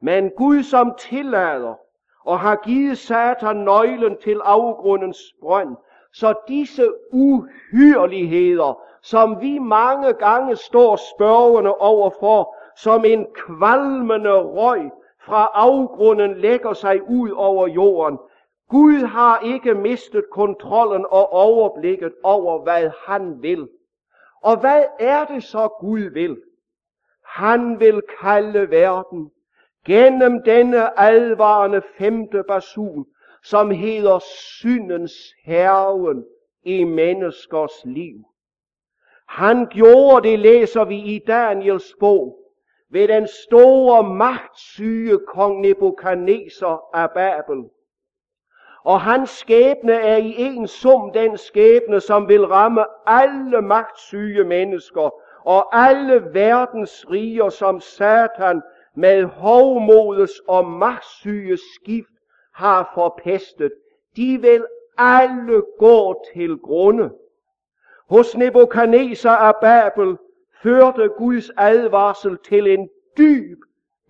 [0.00, 1.74] Men Gud som tillader
[2.24, 5.76] og har givet Satan nøglen til afgrundens brønd,
[6.18, 15.50] så disse uhyrligheder, som vi mange gange står spørgende overfor, som en kvalmende røg fra
[15.54, 18.18] afgrunden lægger sig ud over jorden.
[18.68, 23.68] Gud har ikke mistet kontrollen og overblikket over, hvad han vil.
[24.42, 26.36] Og hvad er det så Gud vil?
[27.24, 29.30] Han vil kalde verden
[29.86, 33.06] gennem denne advarende femte basun
[33.50, 35.12] som hedder syndens
[35.44, 36.24] herven
[36.64, 38.16] i menneskers liv.
[39.28, 42.38] Han gjorde det, læser vi i Daniels bog,
[42.90, 47.64] ved den store magtsyge kong Nebuchadnezzar af Babel.
[48.84, 55.10] Og hans skæbne er i en sum den skæbne, som vil ramme alle magtsyge mennesker
[55.44, 58.62] og alle verdens riger, som Satan
[58.96, 62.15] med hovmodes og magtsyge skift
[62.56, 63.72] har forpestet,
[64.16, 64.64] de vil
[64.98, 67.10] alle gå til grunde.
[68.10, 70.16] Hos Nebuchadnezzar af Babel
[70.62, 72.88] førte Guds advarsel til en
[73.18, 73.58] dyb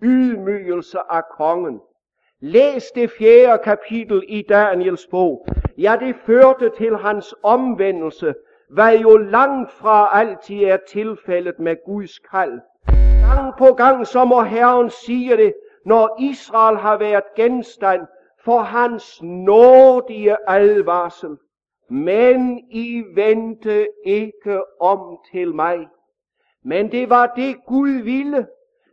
[0.01, 1.79] ydmygelse af kongen.
[2.39, 5.47] Læs det fjerde kapitel i Daniels bog.
[5.77, 8.33] Ja, det førte til hans omvendelse,
[8.69, 12.59] hvad jo langt fra altid er tilfældet med Guds kald.
[13.21, 15.53] Gang på gang så må Herren sige det,
[15.85, 18.01] når Israel har været genstand
[18.47, 21.37] for hans nådige advarsel.
[21.89, 25.87] Men I vente ikke om til mig.
[26.63, 28.47] Men det var det Gud ville.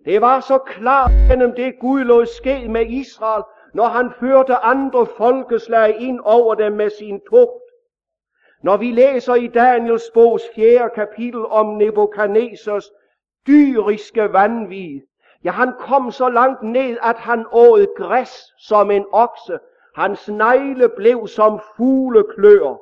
[0.05, 3.43] Det var så klart gennem det Gud lod ske med Israel,
[3.75, 7.65] når han førte andre folkeslag ind over dem med sin tugt.
[8.63, 10.91] Når vi læser i Daniels bogs 4.
[10.95, 12.91] kapitel om Nebuchadnezzars
[13.47, 15.01] dyriske vanvid,
[15.45, 19.59] ja, han kom så langt ned, at han åd græs som en okse.
[19.95, 22.79] Hans negle blev som fugleklør.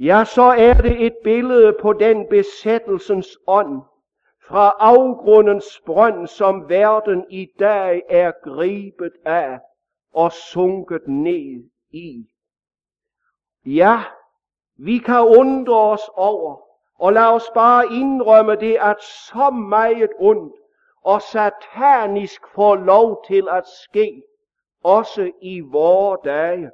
[0.00, 3.82] Ja, så er det et billede på den besættelsens ånd
[4.48, 9.58] fra afgrundens brønd, som verden i dag er gribet af
[10.14, 12.26] og sunket ned i.
[13.66, 14.02] Ja,
[14.76, 16.60] vi kan undre os over,
[16.98, 20.54] og lad os bare indrømme det, at så meget ondt
[21.06, 24.22] og satanisk får lov til at ske,
[24.84, 26.70] også i vore dage.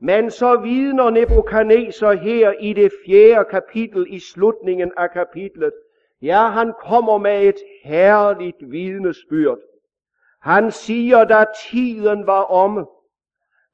[0.00, 5.72] Men så vidner Nebuchadnezzar her i det fjerde kapitel i slutningen af kapitlet.
[6.22, 9.58] Ja, han kommer med et herligt vidnesbyrd.
[10.40, 12.86] Han siger, da tiden var omme,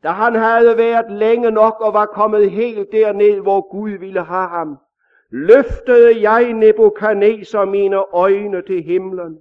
[0.03, 4.49] da han havde været længe nok og var kommet helt derned, hvor Gud ville have
[4.49, 4.79] ham,
[5.35, 9.39] løftede jeg Nebuchadnezzar mine øjne til himlen,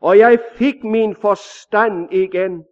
[0.00, 2.64] og jeg fik min forstand igen.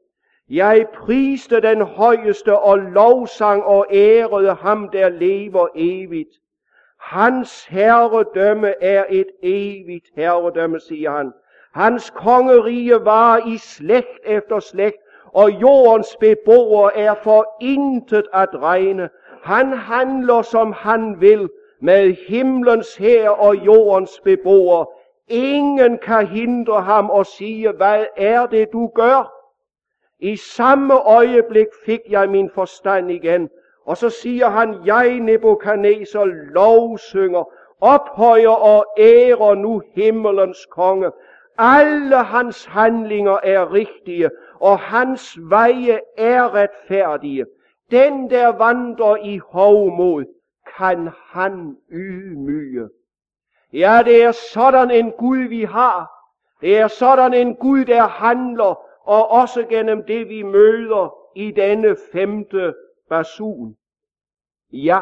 [0.51, 6.29] Jeg priste den højeste og lovsang og ærede ham, der lever evigt.
[7.01, 11.33] Hans herredømme er et evigt herredømme, siger han.
[11.73, 14.97] Hans kongerige var i slægt efter slægt,
[15.33, 19.09] og jordens beboere er for intet at regne.
[19.43, 21.49] Han handler, som han vil,
[21.85, 24.85] med himlens her og jordens beboer.
[25.29, 29.33] Ingen kan hindre ham og sige, hvad er det, du gør?
[30.19, 33.51] I samme øjeblik fik jeg min forstand igen.
[33.87, 41.11] Og så siger han, jeg Nebuchadnezzar lovsynger, ophøjer og ærer nu himmelens konge.
[41.59, 47.47] Alle hans handlinger er rigtige, og hans veje er retfærdige.
[47.91, 50.25] Den, der vandrer i hovmod,
[50.77, 52.89] kan han ydmyge.
[53.73, 56.11] Ja, det er sådan en Gud, vi har.
[56.61, 61.97] Det er sådan en Gud, der handler, og også gennem det, vi møder i denne
[62.13, 62.75] femte
[63.09, 63.77] basun.
[64.73, 65.01] Ja,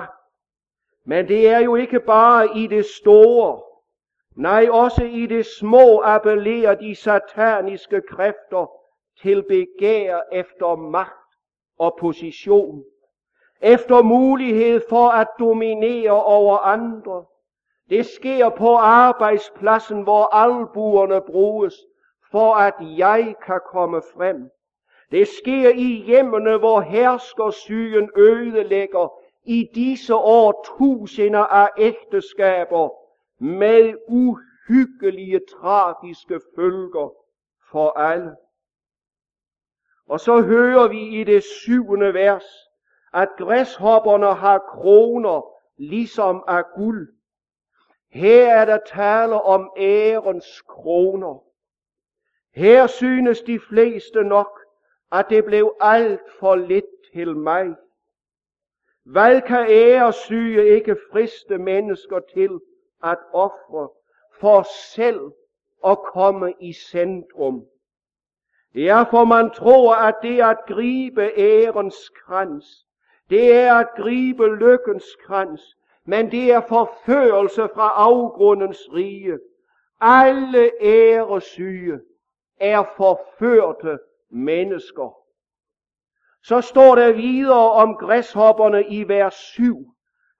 [1.04, 3.62] men det er jo ikke bare i det store,
[4.36, 8.70] nej også i det små appellerer de sataniske kræfter
[9.20, 11.36] til begær efter magt
[11.78, 12.84] og position,
[13.62, 17.24] efter mulighed for at dominere over andre.
[17.90, 21.74] Det sker på arbejdspladsen, hvor albuerne bruges,
[22.30, 24.50] for at jeg kan komme frem.
[25.10, 29.12] Det sker i hjemmene, hvor herskersygen ødelægger
[29.44, 32.88] i disse år tusinder af ægteskaber
[33.42, 37.12] med uhyggelige, tragiske følger
[37.70, 38.36] for alle.
[40.08, 42.44] Og så hører vi i det syvende vers,
[43.12, 45.46] at græshopperne har kroner
[45.76, 47.14] ligesom af guld.
[48.10, 51.44] Her er der tale om ærens kroner.
[52.54, 54.60] Her synes de fleste nok,
[55.12, 57.74] at det blev alt for lidt til mig.
[59.04, 62.60] Hvad kan æresyge ikke friste mennesker til
[63.02, 63.88] at ofre
[64.40, 65.20] for selv
[65.86, 67.66] at komme i centrum?
[68.74, 72.86] Ja, for man tror, at det at gribe ærens krans,
[73.32, 79.38] det er at gribe lykkens krans, men det er forførelse fra afgrundens rige.
[80.00, 82.00] Alle æresyge
[82.60, 83.98] er forførte
[84.30, 85.16] mennesker.
[86.44, 89.94] Så står der videre om græshopperne i vers 7,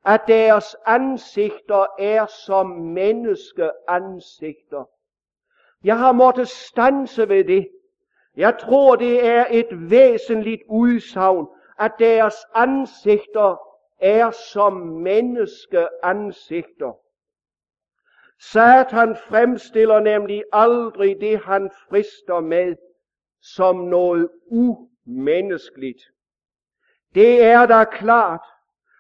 [0.05, 4.85] at deres ansigter er som menneskeansigter.
[5.85, 7.69] Jeg har måttet stanse ved det.
[8.37, 11.47] Jeg tror, det er et væsentligt udsagn,
[11.85, 13.61] at deres ansigter
[14.01, 16.99] er som menneskeansigter.
[18.41, 22.77] Satan fremstiller nemlig aldrig det, han frister med,
[23.41, 26.03] som noget umenneskeligt.
[27.15, 28.47] Det er da klart,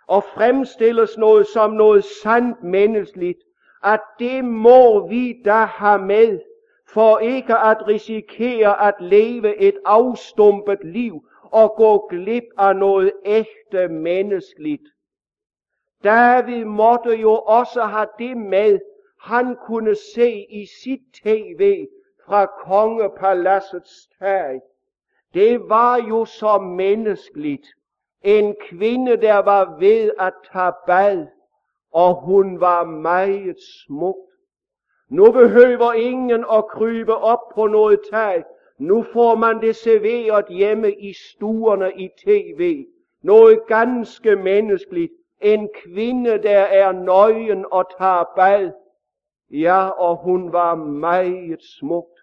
[0.06, 3.38] og fremstilles noget som noget sandt menneskeligt,
[3.84, 6.40] at det må vi da have med,
[6.88, 13.88] for ikke at risikere at leve et afstumpet liv og gå glip af noget ægte
[13.88, 14.82] menneskeligt.
[16.04, 18.78] David måtte jo også have det med,
[19.20, 21.86] han kunne se i sit tv
[22.26, 24.60] fra kongepaladsets tag.
[25.34, 27.66] Det var jo så menneskeligt.
[28.22, 31.26] En kvinde, der var ved at tage bad,
[31.92, 34.16] og hun var meget smuk.
[35.08, 38.44] Nu behøver ingen at krybe op på noget tag.
[38.82, 42.84] Nu får man det serveret hjemme i stuerne i tv.
[43.22, 45.12] Noget ganske menneskeligt.
[45.40, 48.70] En kvinde, der er nøgen og tager bad.
[49.50, 52.20] Ja, og hun var meget smukt.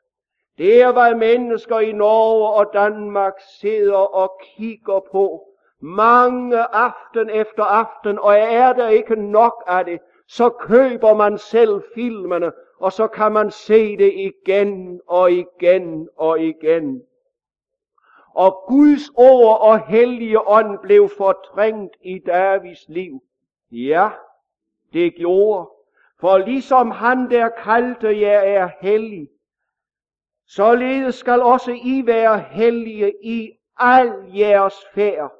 [0.58, 5.44] Det er, hvad mennesker i Norge og Danmark sidder og kigger på.
[5.82, 11.82] Mange aften efter aften, og er der ikke nok af det, så køber man selv
[11.96, 17.02] filmene, og så kan man se det igen og igen og igen.
[18.34, 23.24] Og Guds ord og hellige ånd blev fortrængt i Davids liv.
[23.72, 24.10] Ja,
[24.94, 25.70] det gjorde.
[26.20, 29.30] For ligesom han der kaldte jer er hellig,
[30.48, 35.34] således skal også I være hellige i al jeres færd.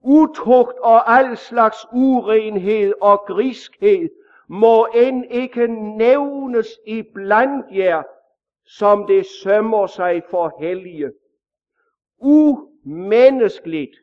[0.00, 4.08] Utugt og al slags urenhed og griskhed
[4.48, 5.66] må end ikke
[5.96, 8.02] nævnes i blandt jer,
[8.66, 11.10] som det sømmer sig for hellige.
[12.18, 13.96] Umenneskeligt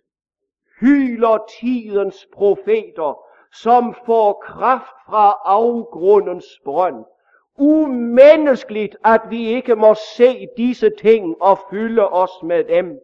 [0.80, 3.24] hyler tidens profeter,
[3.54, 7.06] som får kraft fra afgrundens brønd.
[7.58, 13.00] Umenneskeligt, at vi ikke må se disse ting og fylde os med dem.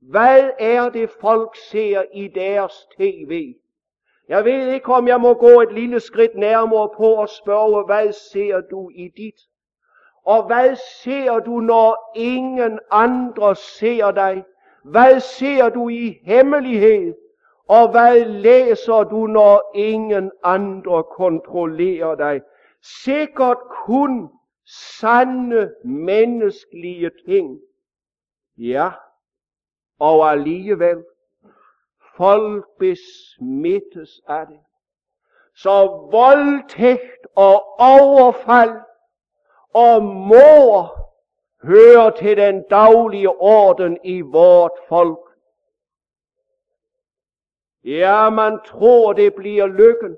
[0.00, 3.54] Hvad er det folk ser i deres tv?
[4.28, 8.12] Jeg ved ikke, om jeg må gå et lille skridt nærmere på og spørge, hvad
[8.12, 9.40] ser du i dit?
[10.24, 14.44] Og hvad ser du, når ingen andre ser dig?
[14.84, 17.14] Hvad ser du i hemmelighed?
[17.68, 22.42] Og hvad læser du, når ingen andre kontrollerer dig?
[23.04, 24.28] Sikkert kun
[25.00, 27.60] sande menneskelige ting.
[28.58, 28.90] Ja,
[29.98, 31.04] og alligevel
[32.16, 34.58] folk besmittes af det.
[35.56, 38.80] Så voldtægt og overfald
[39.74, 41.04] og mor
[41.62, 45.18] hører til den daglige orden i vort folk.
[47.84, 50.16] Ja, man tror det bliver lykken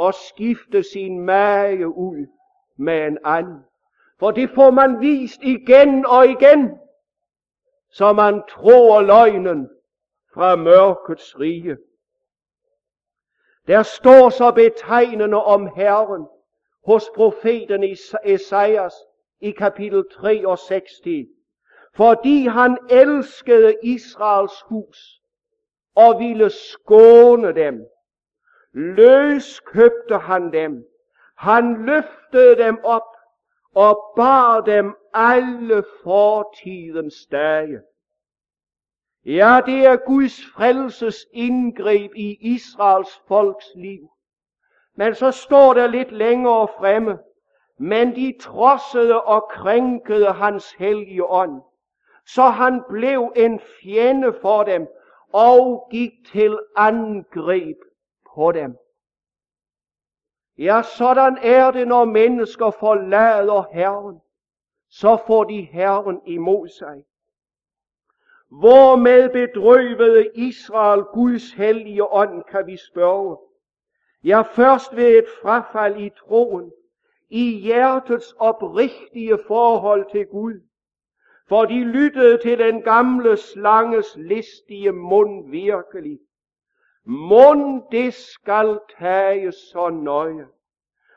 [0.00, 2.26] at skifte sin mage ud
[2.76, 3.64] med en anden.
[4.18, 6.78] For det får man vist igen og igen,
[7.90, 9.68] så man tror løgnen
[10.38, 11.76] fra mørkets rige.
[13.66, 16.26] Der står så betegnende om Herren
[16.86, 18.94] hos profeten Esajas
[19.40, 20.90] i kapitel 3 og 60.
[21.96, 25.20] Fordi han elskede Israels hus
[25.94, 27.86] og ville skåne dem,
[28.72, 30.84] løskøbte han dem.
[31.36, 33.16] Han løftede dem op
[33.74, 37.80] og bar dem alle fortidens dage.
[39.28, 44.10] Ja, det er Guds frelses indgreb i Israels folks liv.
[44.94, 47.18] Men så står der lidt længere fremme,
[47.78, 51.62] men de trodsede og krænkede hans hellige ånd,
[52.26, 54.86] så han blev en fjende for dem
[55.32, 57.76] og gik til angreb
[58.34, 58.76] på dem.
[60.58, 64.20] Ja, sådan er det, når mennesker forlader Herren.
[64.90, 67.04] Så får de Herren imod sig.
[68.50, 73.36] Hvormed bedrøvede Israel Guds hellige ånd, kan vi spørge.
[74.24, 76.72] Ja, først ved et frafald i troen,
[77.30, 80.60] i hjertets oprigtige forhold til Gud.
[81.48, 86.18] For de lyttede til den gamle slanges listige mund virkelig.
[87.04, 90.46] Mund det skal tages så nøje.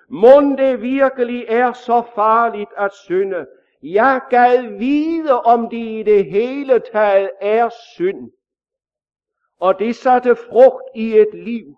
[0.09, 3.47] Mund det virkelig er så farligt at synde,
[3.83, 8.31] jeg gad vide, om det i det hele taget er synd.
[9.59, 11.75] Og det satte frugt i et liv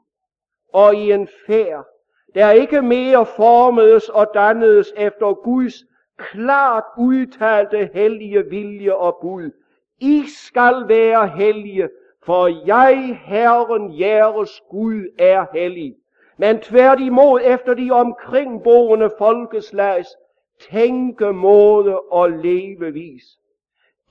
[0.74, 1.86] og i en færd,
[2.36, 5.74] der ikke mere formedes og dannedes efter Guds
[6.18, 9.52] klart udtalte hellige vilje og bud.
[10.00, 11.90] I skal være hellige,
[12.26, 15.96] for jeg, Herren, jeres Gud, er hellig.
[16.38, 20.10] Men tværtimod efter de omkringboende folkeslags
[20.60, 23.24] tænkemåde og levevis.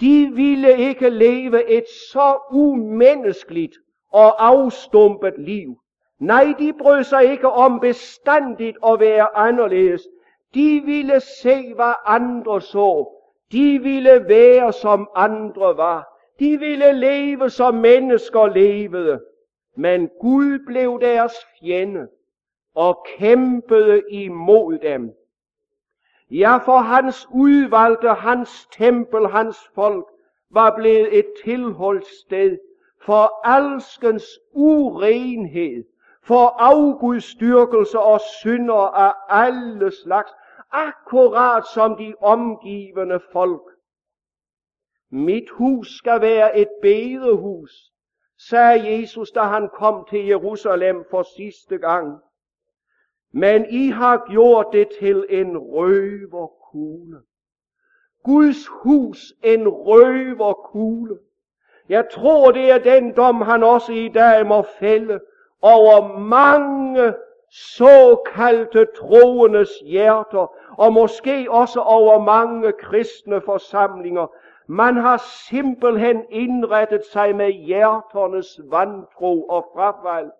[0.00, 3.76] De ville ikke leve et så umenneskeligt
[4.12, 5.76] og afstumpet liv.
[6.20, 10.02] Nej, de brød sig ikke om bestandigt at være anderledes.
[10.54, 13.18] De ville se, hvad andre så.
[13.52, 16.08] De ville være, som andre var.
[16.40, 19.20] De ville leve, som mennesker levede.
[19.76, 22.08] Men Gud blev deres fjende
[22.74, 25.10] og kæmpede imod dem.
[26.34, 30.06] Ja, for hans udvalgte, hans tempel, hans folk,
[30.50, 32.58] var blevet et tilholdssted
[33.06, 35.84] for alskens urenhed,
[36.22, 40.30] for afgudstyrkelse og synder af alle slags,
[40.70, 43.62] akkurat som de omgivende folk.
[45.10, 47.72] Mit hus skal være et bedehus,
[48.48, 52.20] sagde Jesus, da han kom til Jerusalem for sidste gang.
[53.32, 57.18] Men I har gjort det til en røverkugle.
[58.24, 61.18] Guds hus en røverkugle.
[61.88, 65.20] Jeg tror, det er den dom, han også i dag må fælde
[65.62, 67.14] over mange
[67.50, 74.26] såkaldte troendes hjerter, og måske også over mange kristne forsamlinger.
[74.66, 80.30] Man har simpelthen indrettet sig med hjerternes vantro og frafald.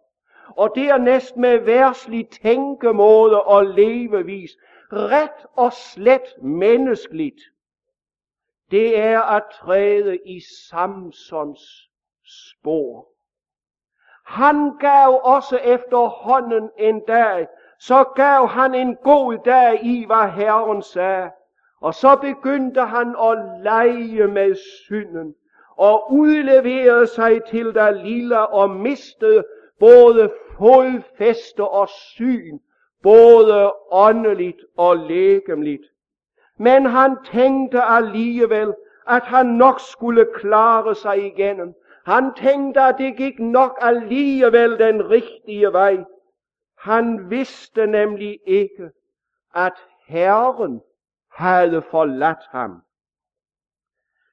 [0.56, 4.50] Og det er med værslig tænkemåde og levevis,
[4.92, 7.40] ret og slet menneskeligt.
[8.70, 10.40] Det er at træde i
[10.70, 11.90] Samsons
[12.24, 13.08] spor.
[14.26, 17.46] Han gav også efterhånden en dag,
[17.78, 21.30] så gav han en god dag i, hvad Herren sagde.
[21.80, 25.34] Og så begyndte han at lege med synden,
[25.76, 29.44] og udleverede sig til der lille og mistede
[29.82, 32.58] både fodfæste og syn,
[33.02, 35.82] både åndeligt og lægemligt.
[36.58, 38.74] Men han tænkte alligevel,
[39.06, 41.74] at han nok skulle klare sig igennem.
[42.06, 46.04] Han tænkte, at det gik nok alligevel den rigtige vej.
[46.78, 48.90] Han vidste nemlig ikke,
[49.54, 49.74] at
[50.06, 50.80] Herren
[51.32, 52.82] havde forladt ham.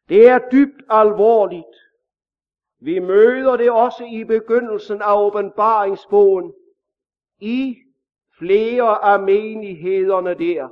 [0.09, 1.88] Det er dybt alvorligt.
[2.79, 6.53] Vi møder det også i begyndelsen af åbenbaringsbogen
[7.39, 7.77] i
[8.37, 10.69] flere af menighederne der.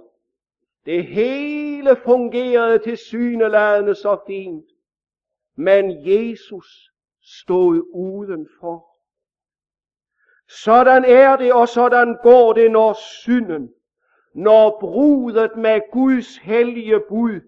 [0.86, 4.66] Det hele fungerede til syneladende så fint,
[5.56, 6.92] men Jesus
[7.22, 8.88] stod udenfor.
[10.50, 13.74] Sådan er det, og sådan går det, når synden,
[14.36, 17.42] når brudet med Guds hellige bud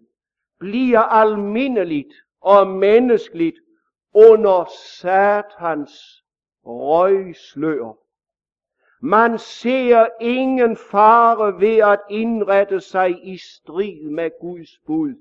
[0.60, 3.55] bliver almindeligt og menneskeligt
[4.14, 6.24] under satans
[6.66, 7.97] røgslør.
[9.01, 15.14] Man ser ingen fare ved at indrette sig i strid med Guds bud.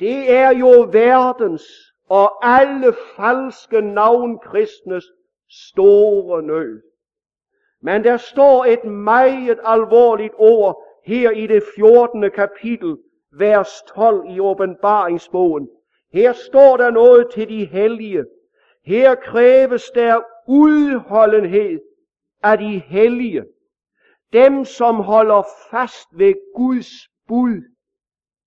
[0.00, 1.62] Det er jo verdens
[2.08, 5.04] og alle falske navnkristnes
[5.50, 6.82] store nød.
[7.80, 12.30] Men der står et meget alvorligt ord her i det 14.
[12.30, 12.96] kapitel,
[13.32, 15.68] vers 12 i åbenbaringsbogen.
[16.14, 18.24] Her står der noget til de hellige.
[18.84, 21.80] Her kræves der udholdenhed
[22.42, 23.44] af de hellige.
[24.32, 26.90] Dem, som holder fast ved Guds
[27.28, 27.62] bud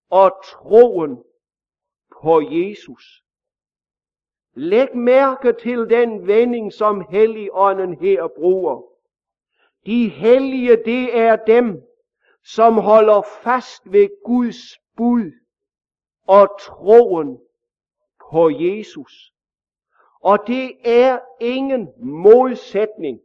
[0.09, 1.23] og troen
[2.21, 3.23] på Jesus.
[4.53, 8.81] Læg mærke til den vending, som Helligånden her bruger.
[9.85, 11.83] De hellige, det er dem,
[12.43, 15.31] som holder fast ved Guds bud
[16.27, 17.39] og troen
[18.31, 19.33] på Jesus.
[20.21, 23.19] Og det er ingen modsætning.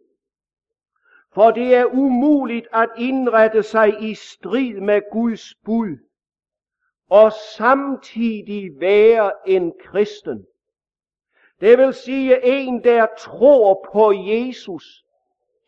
[1.34, 5.96] For det er umuligt at indrette sig i strid med Guds bud
[7.10, 10.46] og samtidig være en kristen.
[11.60, 15.04] Det vil sige en, der tror på Jesus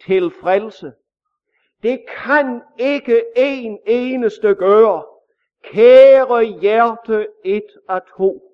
[0.07, 0.93] til frelse.
[1.83, 5.05] Det kan ikke en eneste gøre.
[5.63, 8.54] Kære hjerte et af to.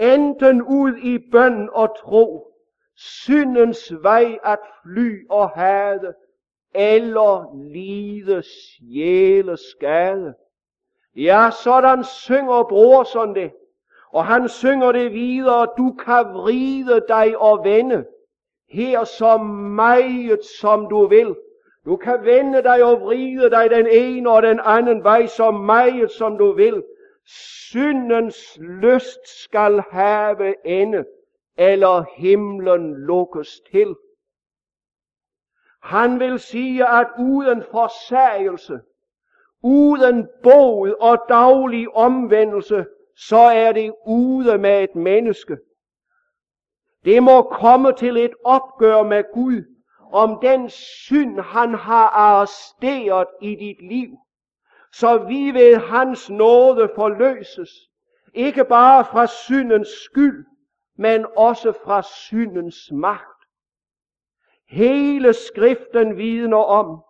[0.00, 2.52] Enten ud i bøn og tro,
[2.96, 6.14] syndens vej at fly og hade,
[6.74, 10.34] eller lide sjæle skade.
[11.16, 13.52] Ja, sådan synger brorson det.
[14.12, 18.04] Og han synger det videre, du kan vride dig og vende,
[18.70, 21.36] her så meget som du vil.
[21.84, 26.10] Du kan vende dig og vride dig den ene og den anden vej så meget
[26.10, 26.82] som du vil.
[27.32, 31.04] Syndens lyst skal have ende,
[31.56, 33.96] eller himlen lukkes til.
[35.82, 38.80] Han vil sige, at uden forsagelse,
[39.62, 45.58] uden bod og daglig omvendelse, så er det ude med et menneske.
[47.04, 49.64] Det må komme til et opgør med Gud
[50.12, 54.18] om den synd, han har arresteret i dit liv,
[54.92, 57.70] så vi ved hans nåde forløses,
[58.34, 60.46] ikke bare fra syndens skyld,
[60.98, 63.44] men også fra syndens magt.
[64.68, 67.02] Hele skriften vidner om,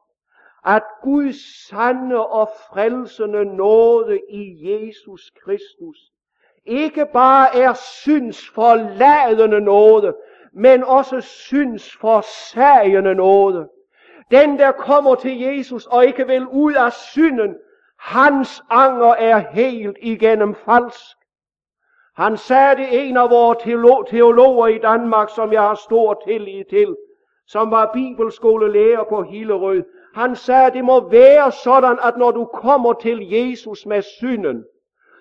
[0.65, 5.99] at Guds sande og frelsende nåde i Jesus Kristus
[6.65, 10.17] ikke bare er syns forladende nåde,
[10.53, 13.69] men også syns forsagende nåde.
[14.31, 17.57] Den, der kommer til Jesus og ikke vil ud af synden,
[18.01, 21.17] hans anger er helt igennem falsk.
[22.17, 23.59] Han sagde det en af vores
[24.11, 26.97] teologer i Danmark, som jeg har stor tillid til,
[27.47, 29.83] som var bibelskolelærer på Hillerød.
[30.15, 34.65] Han sagde, det må være sådan, at når du kommer til Jesus med synden,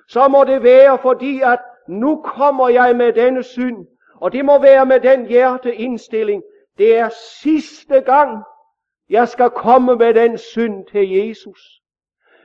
[0.07, 4.61] så må det være fordi, at nu kommer jeg med denne synd, og det må
[4.61, 6.43] være med den hjerteindstilling.
[6.77, 7.09] Det er
[7.41, 8.43] sidste gang,
[9.09, 11.78] jeg skal komme med den synd til Jesus.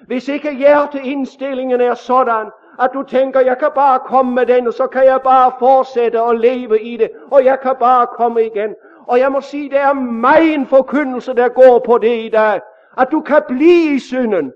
[0.07, 2.47] Hvis ikke hjerteindstillingen er sådan,
[2.81, 6.23] at du tænker, jeg kan bare komme med den, og så kan jeg bare fortsætte
[6.23, 8.75] og leve i det, og jeg kan bare komme igen.
[9.07, 12.61] Og jeg må sige, det er mig en forkyndelse, der går på det i dag.
[12.99, 14.53] At du kan blive i synden.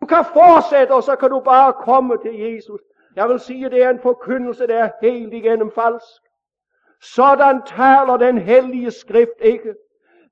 [0.00, 2.80] Du kan fortsætte, og så kan du bare komme til Jesus.
[3.16, 6.22] Jeg vil sige, det er en forkyndelse, der er helt igennem falsk.
[7.02, 9.74] Sådan taler den hellige skrift ikke.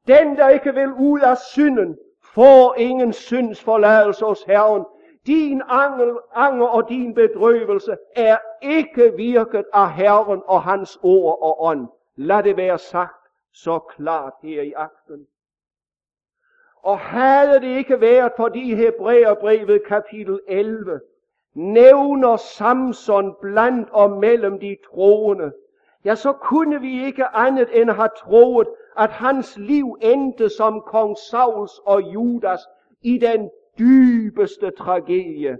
[0.06, 1.96] Den, der ikke vil ud af synden,
[2.36, 4.84] får ingen syndsforladelse hos Herren.
[5.26, 11.64] Din angel, anger og din bedrøvelse er ikke virket af Herren og hans ord og
[11.64, 11.88] ånd.
[12.16, 15.26] Lad det være sagt så klart her i aften.
[16.82, 21.00] Og havde det ikke været, fordi Hebræerbrevet kapitel 11
[21.54, 25.52] nævner Samson blandt og mellem de troende,
[26.04, 28.68] ja, så kunne vi ikke andet end have troet,
[28.98, 32.60] at hans liv endte som kong Sauls og Judas
[33.02, 35.58] i den dybeste tragedie.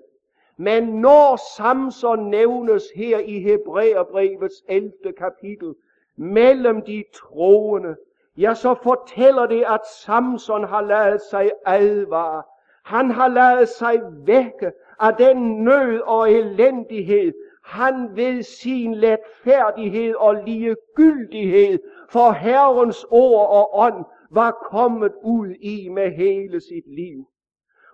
[0.57, 4.93] Men når Samson nævnes her i Hebræerbrevets 11.
[5.19, 5.75] kapitel,
[6.17, 7.97] mellem de troende,
[8.37, 12.43] ja, så fortæller det, at Samson har lavet sig advare.
[12.85, 17.33] Han har lavet sig vække af den nød og elendighed,
[17.65, 21.79] han ved sin letfærdighed og ligegyldighed
[22.09, 27.27] for Herrens ord og ånd var kommet ud i med hele sit liv.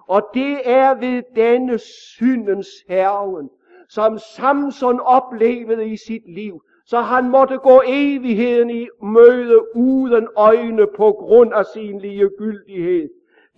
[0.08, 3.50] Og det er ved denne syndens herven,
[3.88, 10.86] som Samson oplevede i sit liv, så han måtte gå evigheden i møde uden øjne
[10.96, 13.08] på grund af sin ligegyldighed.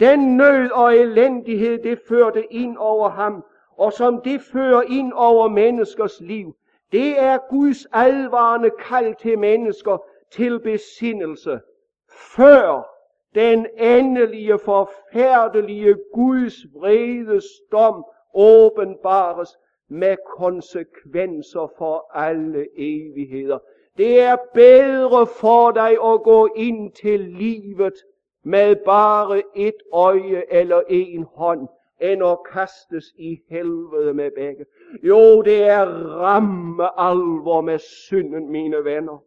[0.00, 3.44] Den nød og elendighed, det førte ind over ham,
[3.78, 6.55] og som det fører ind over menneskers liv,
[6.92, 9.98] det er Guds advarende kald til mennesker
[10.37, 11.61] til besindelse,
[12.37, 12.91] før
[13.35, 18.05] den endelige forfærdelige Guds vredes dom
[18.35, 19.49] åbenbares
[19.89, 23.59] med konsekvenser for alle evigheder.
[23.97, 27.95] Det er bedre for dig at gå ind til livet
[28.45, 31.68] med bare et øje eller en hånd,
[32.01, 34.64] end at kastes i helvede med begge.
[35.03, 35.85] Jo, det er
[36.20, 39.22] ramme alvor med synden, mine venner.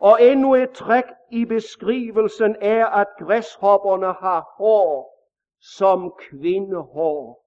[0.00, 5.18] Og endnu et træk i beskrivelsen er, at græshopperne har hår
[5.60, 7.44] som kvindehår.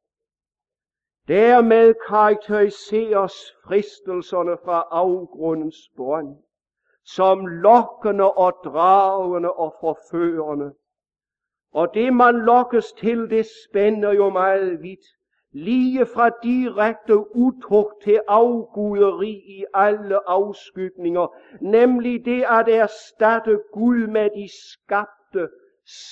[1.27, 6.37] Dermed karakteriseres fristelserne fra afgrundens brønd
[7.03, 10.73] som lokkende og dragende og forførende.
[11.71, 15.05] Og det man lokkes til, det spænder jo meget vidt.
[15.53, 24.29] Lige fra direkte utugt til afguderi i alle afskygninger, nemlig det at erstatte Gud med
[24.29, 25.49] de skabte,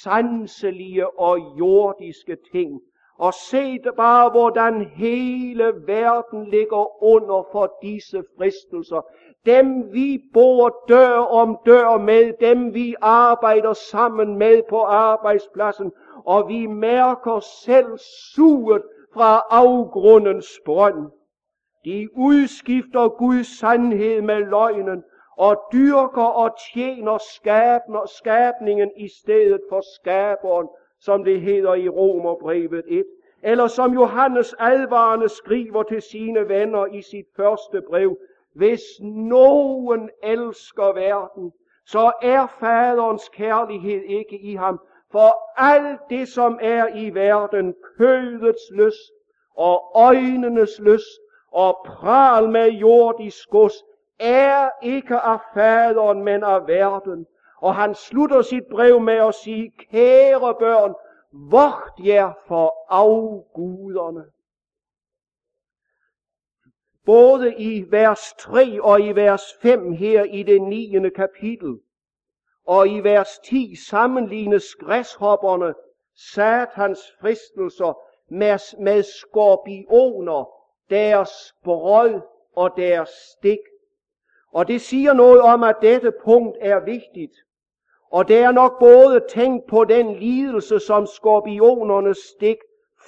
[0.02, 2.82] sanselige og jordiske ting.
[3.18, 9.02] Og se bare, hvordan hele verden ligger under for disse fristelser
[9.46, 15.92] dem vi bor dør om dør med, dem vi arbejder sammen med på arbejdspladsen,
[16.26, 17.98] og vi mærker selv
[18.36, 18.82] suget
[19.14, 21.12] fra afgrundens brønd.
[21.86, 25.04] De udskifter Guds sandhed med løgnen,
[25.38, 30.68] og dyrker og tjener skabner, skabningen i stedet for skaberen,
[31.02, 33.06] som det hedder i Romerbrevet 1.
[33.44, 38.18] Eller som Johannes advarende skriver til sine venner i sit første brev,
[38.56, 41.52] hvis nogen elsker verden,
[41.86, 44.80] så er faderens kærlighed ikke i ham.
[45.12, 49.12] For alt det, som er i verden, kødets lyst
[49.56, 51.20] og øjnenes lyst
[51.52, 53.74] og pral med jordisk gods,
[54.20, 57.28] er ikke af faderen, men af verden.
[57.62, 60.96] Og han slutter sit brev med at sige, kære børn,
[61.32, 64.26] vogt jer for afguderne.
[67.06, 71.10] Både i vers 3 og i vers 5 her i det 9.
[71.16, 71.80] kapitel,
[72.70, 75.74] og i vers 10 sammenlignes græshopperne,
[76.16, 78.00] satans fristelser,
[78.32, 80.50] med, med skorpioner,
[80.90, 82.22] deres brød
[82.56, 83.60] og deres stik.
[84.54, 87.36] Og det siger noget om, at dette punkt er vigtigt.
[88.12, 92.58] Og det er nok både tænkt på den lidelse, som skorpionernes stik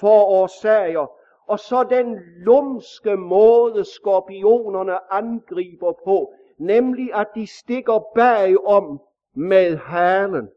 [0.00, 1.06] forårsager,
[1.46, 9.00] og så den lumske måde, skorpionerne angriber på, nemlig at de stikker bagom
[9.34, 10.48] med halen.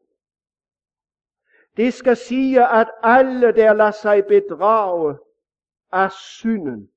[1.78, 5.18] Det skal sige, at alle, der lader sig bedrage
[5.92, 6.90] af synden,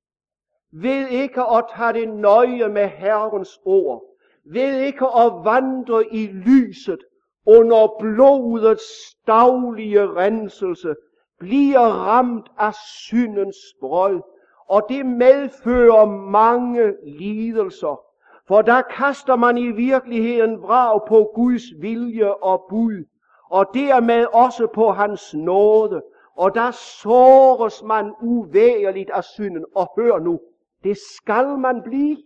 [0.73, 4.05] ved ikke at tage det nøje med Herrens ord,
[4.45, 6.99] ved ikke at vandre i lyset
[7.47, 10.95] under blodets daglige renselse,
[11.39, 14.21] bliver ramt af syndens brød,
[14.69, 18.08] og det medfører mange lidelser.
[18.49, 23.05] For der kaster man i virkeligheden vrag på Guds vilje og bud,
[23.51, 26.03] og dermed også på hans nåde.
[26.37, 29.65] Og der såres man uværligt af synden.
[29.75, 30.41] Og hør nu,
[30.85, 32.17] det skal man blive.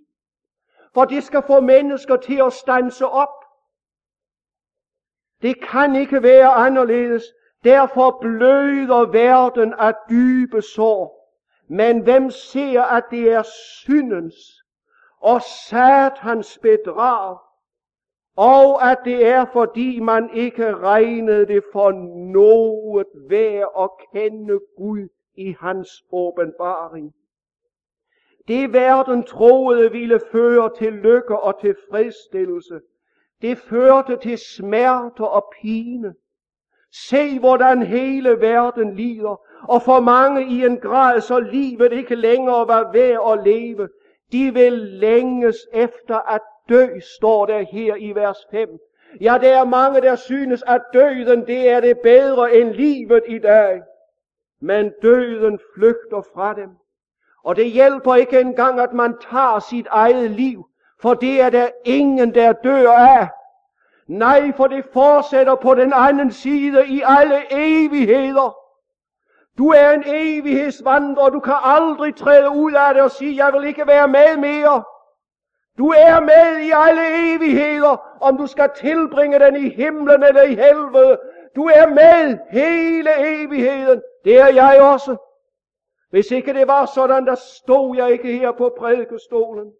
[0.94, 3.44] For det skal få mennesker til at stanse op.
[5.42, 7.22] Det kan ikke være anderledes.
[7.64, 11.34] Derfor bløder verden af dybe sår.
[11.68, 13.42] Men hvem ser, at det er
[13.82, 14.61] syndens
[15.22, 17.38] og satans bedrag,
[18.36, 21.90] og at det er fordi man ikke regnede det for
[22.32, 27.14] noget værd at kende Gud i hans åbenbaring.
[28.48, 32.80] Det verden troede ville føre til lykke og tilfredsstillelse,
[33.42, 36.14] det førte til smerte og pine.
[36.92, 42.68] Se, hvordan hele verden lider, og for mange i en grad, så livet ikke længere
[42.68, 43.88] var værd at leve.
[44.32, 48.68] De vil længes efter at dø, står der her i vers 5.
[49.20, 53.38] Ja, der er mange, der synes, at døden det er det bedre end livet i
[53.38, 53.82] dag.
[54.60, 56.68] Men døden flygter fra dem.
[57.44, 60.68] Og det hjælper ikke engang, at man tager sit eget liv,
[61.00, 63.28] for det er der ingen, der dør af.
[64.06, 68.61] Nej, for det fortsætter på den anden side i alle evigheder.
[69.58, 73.64] Du er en evighedsvandrer, du kan aldrig træde ud af det og sige, jeg vil
[73.68, 74.84] ikke være med mere.
[75.78, 80.54] Du er med i alle evigheder, om du skal tilbringe den i himlen eller i
[80.54, 81.20] helvede.
[81.56, 84.02] Du er med hele evigheden.
[84.24, 85.16] Det er jeg også.
[86.10, 89.72] Hvis ikke det var sådan, der stod jeg ikke her på prædikestolen.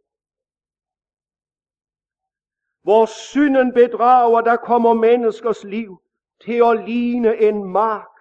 [2.83, 5.99] Hvor synden bedrager, der kommer menneskers liv
[6.45, 8.12] til at ligne en mark,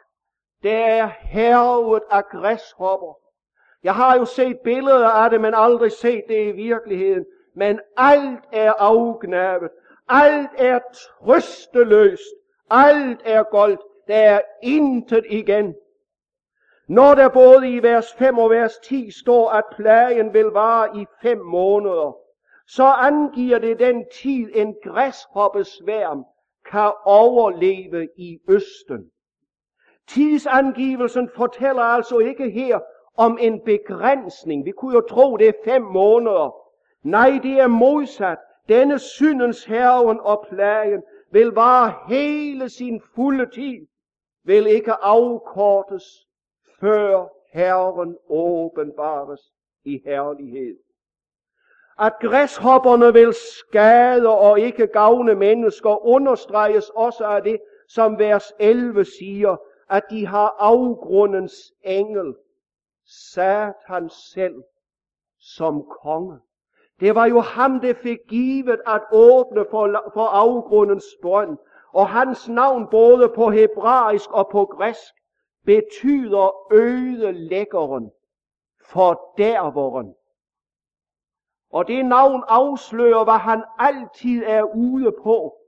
[0.64, 3.18] der er hervet af græshopper.
[3.84, 7.26] Jeg har jo set billeder af det, men aldrig set det i virkeligheden.
[7.56, 9.70] Men alt er afgnavet.
[10.10, 12.36] Alt er trøsteløst.
[12.70, 13.82] Alt er goldt.
[14.08, 15.76] Der er intet igen.
[16.88, 21.06] Når der både i vers 5 og vers 10 står, at plagen vil vare i
[21.22, 22.18] fem måneder,
[22.68, 26.26] så angiver det den tid, en græshoppesværm
[26.72, 29.11] kan overleve i Østen.
[30.08, 32.80] Tidsangivelsen fortæller altså ikke her
[33.18, 34.66] om en begrænsning.
[34.66, 36.56] Vi kunne jo tro, det er fem måneder.
[37.04, 38.38] Nej, det er modsat.
[38.70, 43.88] Denne syndens herven og plagen vil vare hele sin fulde tid,
[44.44, 46.04] vil ikke afkortes,
[46.80, 49.42] før Herren åbenbares
[49.86, 50.78] i herlighed.
[52.00, 59.06] At græshopperne vil skade og ikke gavne mennesker, understreges også af det, som vers 11
[59.06, 59.58] siger,
[59.92, 62.36] at de har afgrundens engel,
[63.06, 64.64] Satan selv,
[65.40, 66.40] som konge.
[67.00, 71.58] Det var jo ham, der fik givet at åbne for, for afgrundens bånd.
[71.94, 75.14] Og hans navn både på hebraisk og på græsk
[75.66, 78.12] betyder ødelæggeren,
[78.86, 80.16] fordærveren.
[81.72, 85.61] Og det navn afslører, hvad han altid er ude på.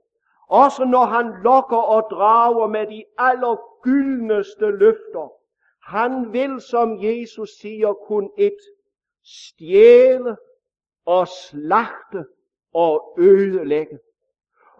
[0.48, 5.32] Også når han lokker og drager med de allergyldneste løfter.
[5.82, 8.56] Han vil, som Jesus siger, kun et.
[9.24, 10.36] Stjæle
[11.06, 12.24] og slagte
[12.74, 13.98] og ødelægge.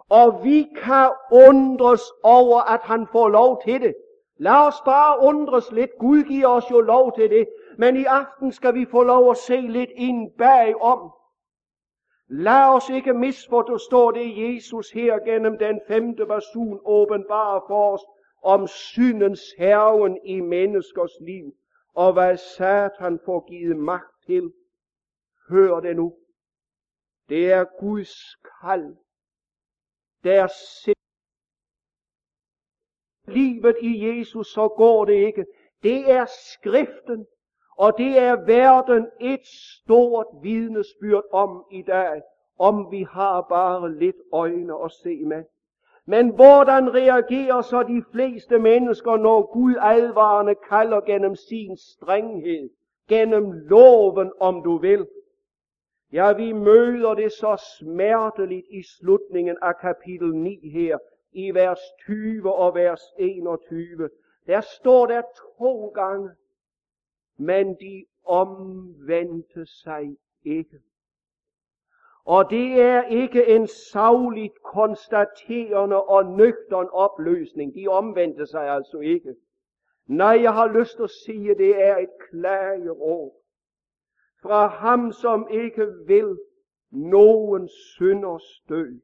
[0.08, 3.94] Og vi kan undres over, at han får lov til det.
[4.36, 5.90] Lad os bare undres lidt.
[5.98, 7.48] Gud giver os jo lov til det.
[7.78, 11.10] Men i aften skal vi få lov at se lidt ind bagom.
[12.28, 18.00] Lad os ikke misforstå det, Jesus her gennem den femte person åbenbarer for os
[18.42, 21.54] om syndens herven i menneskers liv,
[21.94, 24.52] og hvad Satan får givet magt til.
[25.48, 26.16] Hør det nu.
[27.28, 28.96] Det er Guds kald.
[30.24, 30.46] Der
[33.28, 35.46] livet i Jesus, så går det ikke.
[35.82, 37.26] Det er skriften,
[37.76, 42.22] og det er verden et stort vidnesbyrd om i dag.
[42.58, 45.44] om vi har bare lidt øjne at se med.
[46.06, 52.70] Men hvordan reagerer så de fleste mennesker, når Gud advarende kalder gennem sin strenghed,
[53.08, 55.06] gennem loven, om du vil?
[56.12, 60.98] Ja, vi møder det så smerteligt i slutningen af kapitel 9 her,
[61.32, 64.08] i vers 20 og vers 21.
[64.46, 65.22] Der står der
[65.58, 66.30] to gange,
[67.37, 70.80] men de omvendte sig ikke.
[72.24, 77.74] Og det er ikke en savligt konstaterende og nøgtern opløsning.
[77.74, 79.35] De omvendte sig altså ikke.
[80.07, 83.32] Nej, jeg har lyst til at sige, at det er et klageråb
[84.43, 86.39] fra ham, som ikke vil
[86.91, 89.01] nogen synders død,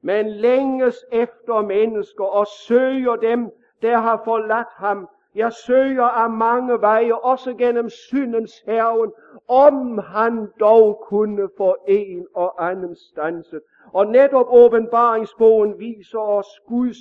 [0.00, 3.50] men længes efter mennesker og søger dem,
[3.82, 5.08] der har forladt ham.
[5.34, 9.12] Jeg søger af mange veje, også gennem syndens herven,
[9.48, 13.62] om han dog kunne få en og anden stanset.
[13.92, 16.96] Og netop åbenbaringsbogen viser os Guds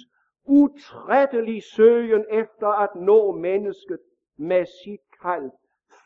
[0.45, 3.99] utrættelige søgen efter at nå mennesket
[4.37, 5.51] med sit kald,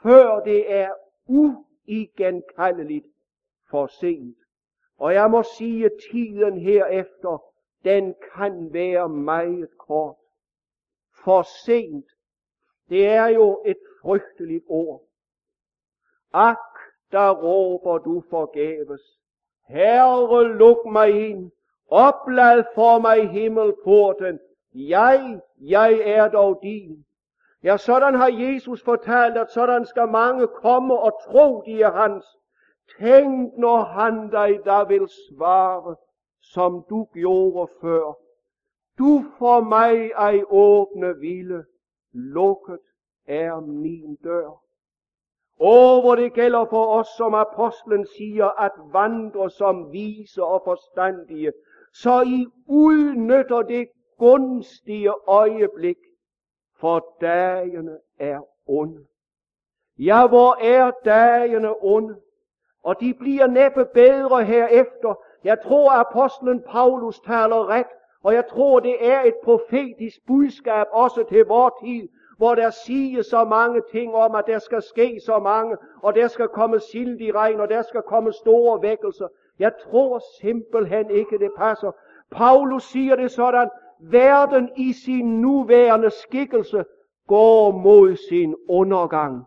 [0.03, 0.89] før det er
[1.27, 3.05] uigenkaldeligt
[3.69, 4.37] for sent.
[4.97, 7.43] Og jeg må sige, at tiden herefter,
[7.83, 10.15] den kan være meget kort.
[11.23, 12.05] For sent,
[12.89, 15.01] det er jo et frygteligt ord.
[16.33, 16.57] Ak,
[17.11, 19.01] der råber du forgæves.
[19.67, 21.51] Herre, luk mig ind.
[21.87, 24.39] Oplad for mig himmelporten.
[24.73, 27.05] Jeg, jeg er dog din.
[27.63, 32.25] Ja, sådan har Jesus fortalt, at sådan skal mange komme og tro, de er hans.
[32.99, 35.95] Tænk, når han dig der vil svare,
[36.41, 38.13] som du gjorde før.
[38.97, 41.65] Du for mig ej åbne ville,
[42.13, 42.79] lukket
[43.27, 44.63] er min dør.
[45.59, 51.51] Og hvor det gælder for os, som apostlen siger, at vandre som vise og forstandige,
[51.93, 53.87] så I udnytter det
[54.17, 55.97] gunstige øjeblik,
[56.79, 59.05] for dagene er onde.
[59.97, 62.15] Ja, hvor er dagene onde?
[62.83, 65.15] Og de bliver næppe bedre herefter.
[65.43, 67.87] Jeg tror, apostlen Paulus taler ret,
[68.23, 73.21] og jeg tror, det er et profetisk budskab også til vor tid, hvor der siger
[73.21, 77.21] så mange ting om, at der skal ske så mange, og der skal komme sild
[77.21, 79.27] i regn, og der skal komme store vækkelser.
[79.59, 81.91] Jeg tror simpelthen ikke, det passer.
[82.31, 83.69] Paulus siger det sådan,
[83.99, 86.85] verden i sin nuværende skikkelse
[87.27, 89.45] går mod sin undergang.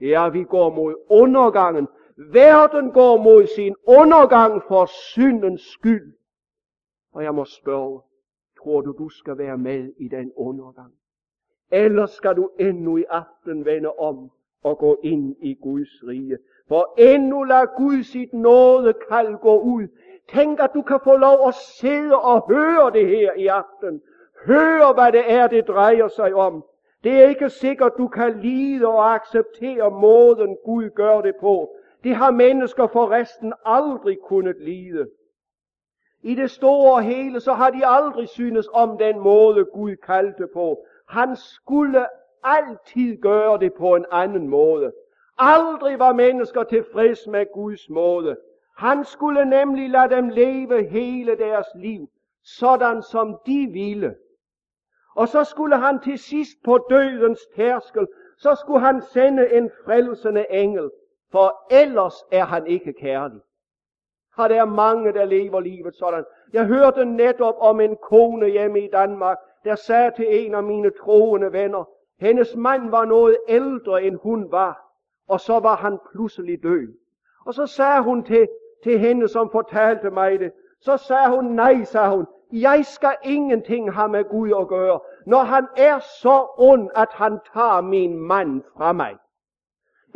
[0.00, 1.88] Ja, vi går mod undergangen.
[2.32, 6.12] Verden går mod sin undergang for syndens skyld.
[7.16, 8.00] Og jeg må spørge,
[8.62, 10.92] tror du, du skal være med i den undergang?
[11.70, 14.30] Eller skal du endnu i aften vende om
[14.62, 16.38] og gå ind i Guds rige?
[16.68, 19.88] For endnu lader Gud sit nåde kald gå ud.
[20.28, 24.02] Tænk, at du kan få lov at sidde og høre det her i aften.
[24.46, 26.64] Høre, hvad det er, det drejer sig om.
[27.04, 31.76] Det er ikke sikkert, du kan lide og acceptere måden, Gud gør det på.
[32.04, 35.06] Det har mennesker forresten aldrig kunnet lide.
[36.26, 40.86] I det store hele, så har de aldrig synes om den måde, Gud kaldte på.
[41.08, 42.06] Han skulle
[42.42, 44.92] altid gøre det på en anden måde.
[45.38, 48.36] Aldrig var mennesker tilfreds med Guds måde.
[48.76, 52.08] Han skulle nemlig lade dem leve hele deres liv,
[52.44, 54.14] sådan som de ville.
[55.16, 58.06] Og så skulle han til sidst på dødens tærskel,
[58.38, 60.90] så skulle han sende en frelsende engel,
[61.32, 63.40] for ellers er han ikke kærlig.
[64.36, 66.24] Har der mange, der lever livet sådan.
[66.52, 70.90] Jeg hørte netop om en kone hjemme i Danmark, der sagde til en af mine
[70.90, 71.88] troende venner,
[72.20, 74.92] hendes mand var noget ældre end hun var,
[75.28, 76.88] og så var han pludselig død.
[77.46, 78.48] Og så sagde hun til,
[78.84, 83.92] til hende, som fortalte mig det, så sagde hun, nej, sagde hun, jeg skal ingenting
[83.92, 88.62] have med Gud at gøre, når han er så ond, at han tager min mand
[88.76, 89.16] fra mig.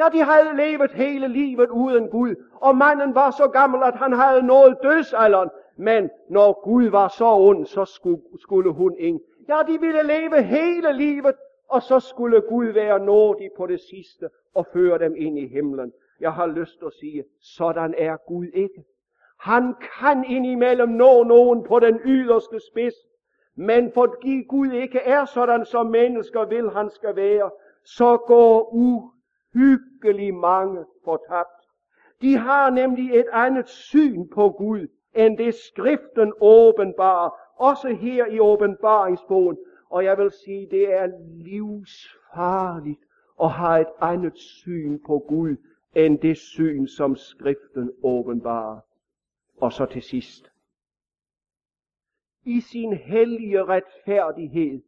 [0.00, 4.12] Ja, de havde levet hele livet uden Gud, og manden var så gammel, at han
[4.12, 5.50] havde nået dødsalderen.
[5.76, 9.18] Men når Gud var så ond, så skulle, skulle hun ikke.
[9.48, 11.34] Ja, de ville leve hele livet,
[11.68, 15.92] og så skulle Gud være nådig på det sidste og føre dem ind i himlen.
[16.20, 18.84] Jeg har lyst til at sige, sådan er Gud ikke.
[19.40, 22.94] Han kan indimellem nå nogen på den yderste spids,
[23.54, 27.50] men fordi Gud ikke er sådan, som mennesker vil, han skal være,
[27.84, 28.74] så går
[29.54, 31.60] uhyggelig mange fortabt.
[32.22, 38.40] De har nemlig et andet syn på Gud, end det skriften åbenbarer, også her i
[38.40, 39.58] åbenbaringsbogen.
[39.90, 41.06] Og jeg vil sige, det er
[41.44, 43.00] livsfarligt
[43.42, 45.56] at have et andet syn på Gud,
[45.94, 48.80] end det syn, som skriften åbenbarer.
[49.56, 50.52] Og så til sidst.
[52.44, 54.82] I sin hellige retfærdighed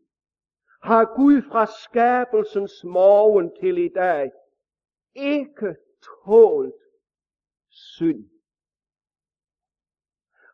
[0.82, 4.30] har Gud fra skabelsens morgen til i dag
[5.14, 5.76] ikke
[6.24, 6.74] tålt
[7.70, 8.24] synd.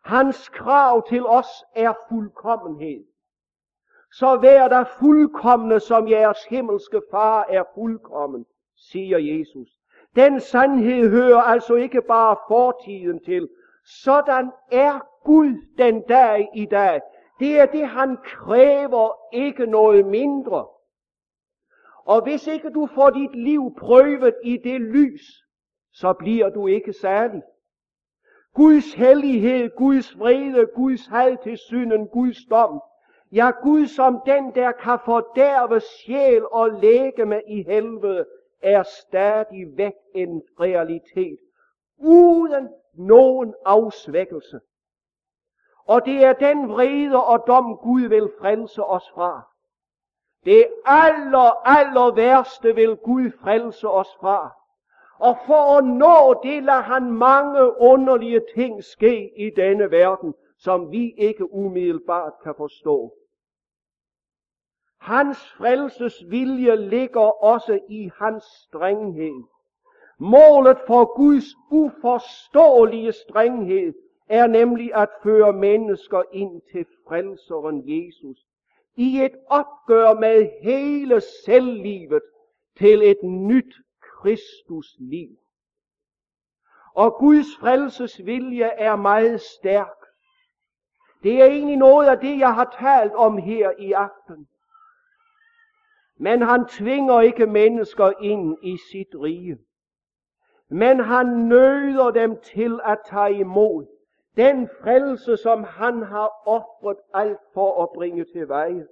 [0.04, 3.04] Hans krav til os er fuldkommenhed.
[4.12, 8.46] Så vær der fuldkommende, som jeres himmelske far er fuldkommen,
[8.76, 9.68] siger Jesus.
[10.16, 13.48] Den sandhed hører altså ikke bare fortiden til.
[13.84, 17.00] Sådan er Gud den dag i dag.
[17.40, 20.66] Det er det, han kræver, ikke noget mindre.
[22.09, 25.44] Og hvis ikke du får dit liv prøvet i det lys,
[25.92, 27.42] så bliver du ikke særlig.
[28.54, 32.80] Guds hellighed, Guds vrede, Guds had til synden, Guds dom.
[33.32, 38.26] Ja, Gud som den, der kan fordærve sjæl og lægeme i helvede,
[38.62, 41.38] er stadig væk en realitet.
[41.98, 44.61] Uden nogen afsvækkelse.
[45.84, 49.57] Og det er den vrede og dom, Gud vil frelse os fra.
[50.45, 54.51] Det aller, aller værste vil Gud frelse os fra.
[55.18, 60.91] Og for at nå det, lader han mange underlige ting ske i denne verden, som
[60.91, 63.14] vi ikke umiddelbart kan forstå.
[65.01, 69.45] Hans frelses vilje ligger også i hans strenghed.
[70.18, 73.95] Målet for Guds uforståelige strenghed
[74.28, 78.47] er nemlig at føre mennesker ind til frelseren Jesus.
[79.01, 82.22] I et opgør med hele selvlivet
[82.78, 85.28] til et nyt Kristusliv.
[86.94, 89.96] Og Guds frelses vilje er meget stærk.
[91.22, 94.49] Det er egentlig noget af det, jeg har talt om her i aften.
[96.16, 99.59] Men han tvinger ikke mennesker ind i sit rige.
[100.70, 103.97] Men han nøder dem til at tage imod
[104.39, 108.86] den frelse, som han har offret alt for at bringe til veje.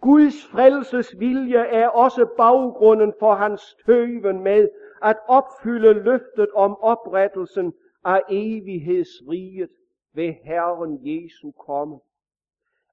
[0.00, 4.68] Guds frelses vilje er også baggrunden for hans tøven med
[5.02, 7.74] at opfylde løftet om oprettelsen
[8.04, 9.70] af evighedsriget
[10.14, 11.98] ved Herren Jesu komme.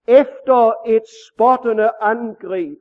[0.08, 2.78] Efter et spottende angreb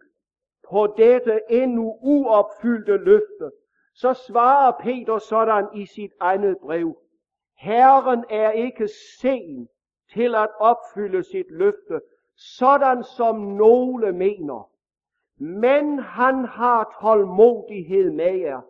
[0.70, 3.50] på dette endnu uopfyldte løfte,
[3.94, 6.96] så svarer Peter sådan i sit andet brev.
[7.56, 8.88] Herren er ikke
[9.20, 9.68] sen
[10.12, 12.00] til at opfylde sit løfte,
[12.36, 14.70] sådan som nogle mener.
[15.38, 18.60] Men han har tålmodighed med jer,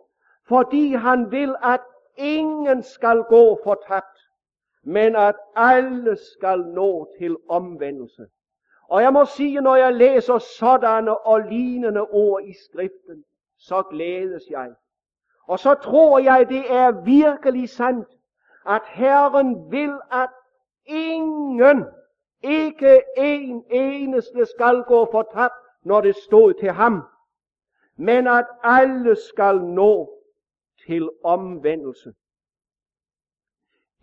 [0.47, 1.81] fordi han vil, at
[2.17, 4.19] ingen skal gå fortabt,
[4.83, 8.27] men at alle skal nå til omvendelse.
[8.89, 13.23] Og jeg må sige, når jeg læser sådanne og lignende ord i skriften,
[13.57, 14.73] så glædes jeg.
[15.47, 18.07] Og så tror jeg, det er virkelig sandt,
[18.67, 20.29] at Herren vil, at
[20.85, 21.85] ingen,
[22.43, 25.53] ikke en eneste skal gå fortabt,
[25.83, 27.01] når det stod til ham,
[27.95, 30.21] men at alle skal nå
[30.85, 32.13] til omvendelse.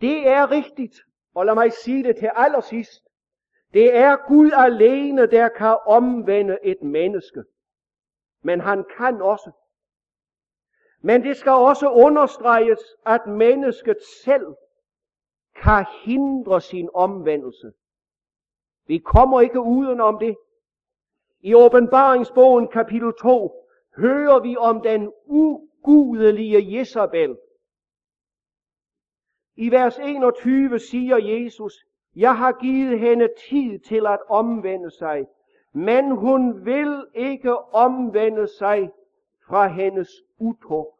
[0.01, 0.95] Det er rigtigt,
[1.35, 3.03] og lad mig sige det til allersidst.
[3.73, 7.43] Det er Gud alene, der kan omvende et menneske.
[8.41, 9.51] Men han kan også.
[11.05, 14.55] Men det skal også understreges, at mennesket selv
[15.55, 17.71] kan hindre sin omvendelse.
[18.87, 20.35] Vi kommer ikke uden om det.
[21.39, 27.37] I åbenbaringsbogen kapitel 2 hører vi om den ugudelige Jezabel.
[29.55, 31.73] I vers 21 siger Jesus,
[32.15, 35.27] jeg har givet hende tid til at omvende sig,
[35.73, 38.91] men hun vil ikke omvende sig
[39.47, 40.95] fra hendes utugt.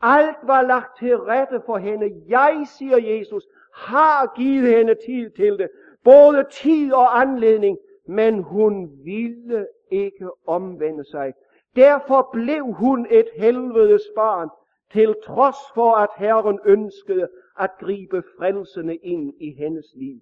[0.00, 2.22] Alt var lagt til rette for hende.
[2.28, 5.68] Jeg, siger Jesus, har givet hende tid til det.
[6.04, 11.32] Både tid og anledning, men hun ville ikke omvende sig.
[11.76, 14.48] Derfor blev hun et helvedes barn,
[14.92, 17.28] til trods for at Herren ønskede
[17.58, 20.20] at gribe frelsende ind i hendes liv.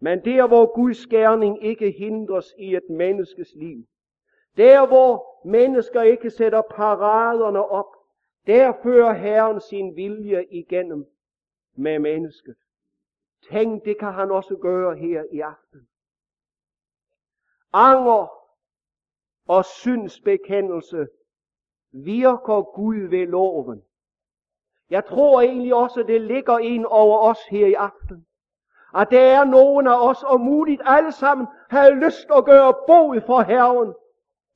[0.00, 3.84] Men der hvor Guds gerning ikke hindres i et menneskes liv,
[4.56, 7.86] der hvor mennesker ikke sætter paraderne op,
[8.46, 11.06] der fører Herren sin vilje igennem
[11.76, 12.56] med mennesket.
[13.50, 15.88] Tænk, det kan han også gøre her i aften.
[17.72, 18.40] Anger
[19.46, 21.08] og syndsbekendelse
[21.92, 23.82] virker Gud ved loven.
[24.90, 28.26] Jeg tror egentlig også, det ligger ind over os her i aften.
[28.94, 33.20] At der er nogen af os, og muligt alle sammen, har lyst at gøre bod
[33.26, 33.94] for Herren.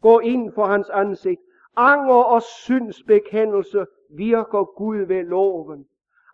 [0.05, 1.41] Gå ind for hans ansigt.
[1.77, 5.87] Anger og syndsbekendelse virker Gud ved loven.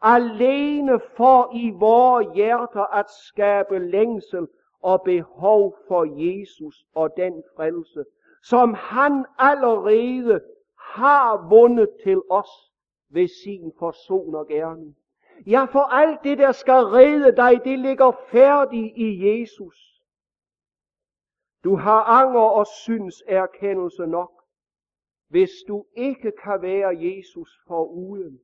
[0.03, 4.47] alene for i vores hjerter at skabe længsel
[4.83, 8.05] og behov for Jesus og den frelse,
[8.43, 10.41] som han allerede
[10.79, 12.51] har vundet til os
[13.11, 14.97] ved sin forsoner gerning.
[15.47, 19.90] Ja, for alt det, der skal redde dig, det ligger færdigt i Jesus.
[21.65, 24.33] Du har anger og syns erkendelse nok,
[25.29, 28.41] hvis du ikke kan være Jesus for uden.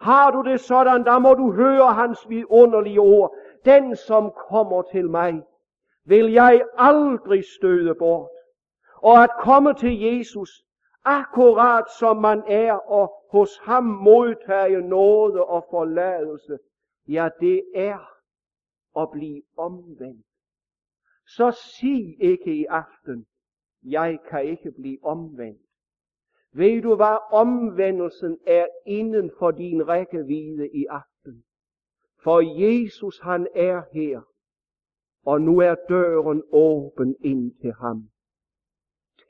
[0.00, 3.34] Har du det sådan, der må du høre hans vidunderlige ord.
[3.64, 5.42] Den, som kommer til mig,
[6.04, 8.30] vil jeg aldrig støde bort.
[8.96, 10.50] Og at komme til Jesus,
[11.04, 16.58] akkurat som man er, og hos ham modtage nåde og forladelse,
[17.08, 17.98] ja, det er
[18.96, 20.27] at blive omvendt.
[21.36, 23.26] Så sig ikke i aften,
[23.82, 25.62] jeg kan ikke blive omvendt.
[26.52, 31.44] Ved du hvad, omvendelsen er inden for din rækkevidde i aften.
[32.22, 34.22] For Jesus han er her,
[35.22, 38.10] og nu er døren åben ind til ham.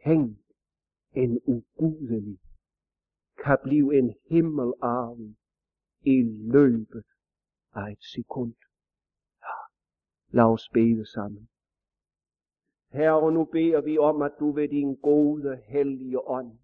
[0.04, 0.38] Tænk
[1.12, 2.38] en ugudelig
[3.44, 5.36] kan blive en himmelarm
[6.00, 6.22] i
[6.52, 7.04] løbet
[7.72, 8.54] af et sekund.
[9.42, 9.58] Ja,
[10.36, 11.48] lad os bede sammen.
[12.90, 16.58] Herre, nu beder vi om, at du ved din gode, hellige ånd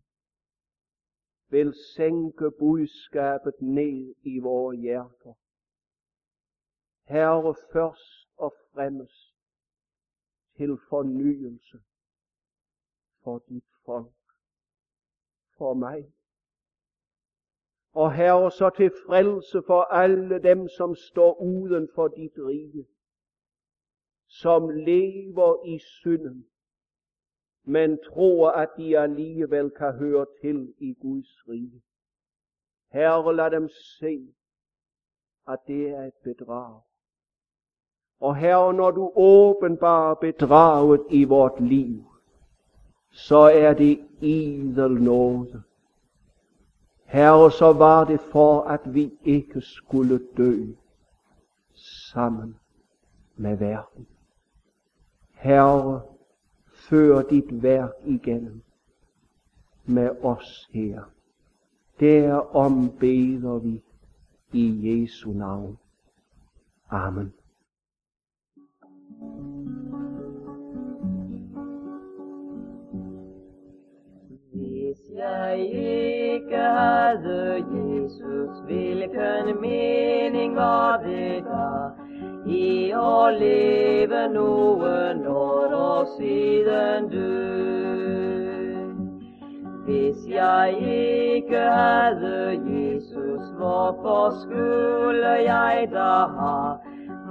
[1.55, 5.35] vil sænke budskabet ned i vores hjerter.
[7.05, 9.35] Herre, først og fremmest
[10.57, 11.79] til fornyelse
[13.23, 14.15] for dit folk,
[15.59, 16.13] for mig.
[17.93, 22.87] Og Herre, så til frelse for alle dem, som står uden for dit rige,
[24.41, 26.47] som lever i synden,
[27.65, 31.83] men tror, at de alligevel kan høre til i Guds rige.
[32.93, 34.35] Herre, lad dem se,
[35.49, 36.81] at det er et bedrag.
[38.21, 42.05] Og Herre, når du åbenbarer bedraget i vort liv,
[43.11, 45.63] så er det idel nåde.
[47.05, 50.55] Herre, så var det for, at vi ikke skulle dø
[52.13, 52.57] sammen
[53.37, 54.07] med verden.
[55.45, 56.01] Herre,
[56.89, 58.63] før dit værk igennem
[59.85, 61.03] med os her.
[62.01, 63.83] Derom beder vi
[64.53, 65.79] i Jesu navn.
[66.91, 67.33] Amen.
[74.53, 82.04] Hvis jeg ikke havde Jesus, hvilken mening var det der
[82.47, 87.75] i at leve nogen år og siden dø?
[89.85, 96.77] Hvis jeg ikke havde Jesus, hvorfor skulle jeg da have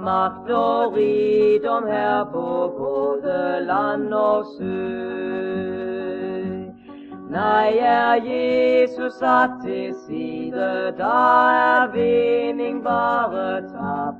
[0.00, 5.24] magt og rigdom her på både land og sø?
[7.30, 14.14] Nej, er Jesus sat til side, der er vinding bare tab,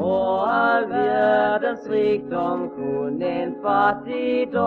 [0.00, 4.60] og al verdens rigdom kun en fattigdom.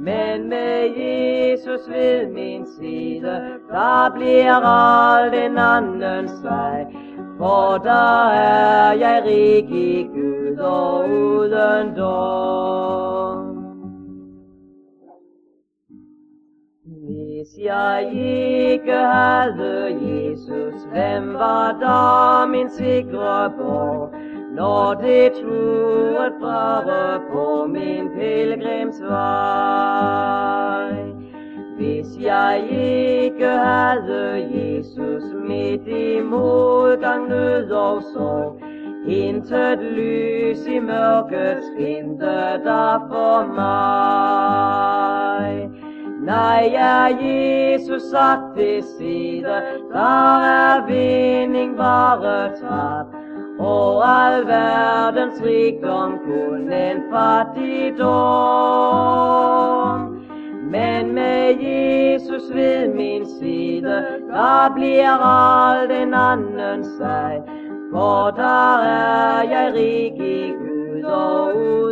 [0.00, 6.86] Men med Jesus ved min side, der bliver alt en andens vej,
[7.38, 13.17] for der er jeg rig i Gud og uden dom.
[17.64, 24.14] Jeg ikke havde Jesus, hvem var da min sikre borg?
[24.54, 29.08] Når det truet bare på min pilgrimsvej.
[31.76, 38.60] Hvis jeg ikke havde Jesus midt i modgang, nød og sorg,
[39.06, 42.26] intet lys i mørket skinte
[42.64, 44.98] der for mig.
[46.28, 53.06] Nej, er Jesus sat til side, der er vinding bare tab,
[53.58, 58.08] og al verdens rigdom kun en fattigdom.
[60.70, 67.40] Men med Jesus ved min side, der bliver alt en anden sej.
[67.92, 71.87] for der er jeg rig i Gud og ud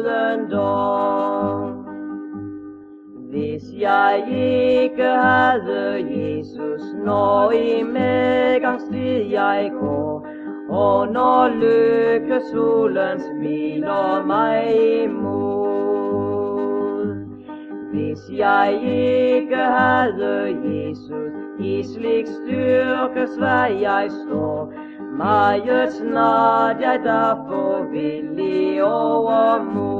[3.36, 10.26] Hvis jeg ikke havde Jesus, når i medgangstid jeg går,
[10.68, 16.46] og når lykkesolen smiler mig imod.
[17.92, 24.72] Hvis jeg ikke havde Jesus, i slik styrke svær jeg står.
[25.16, 29.95] Meget snart jeg derfor vil i overmod.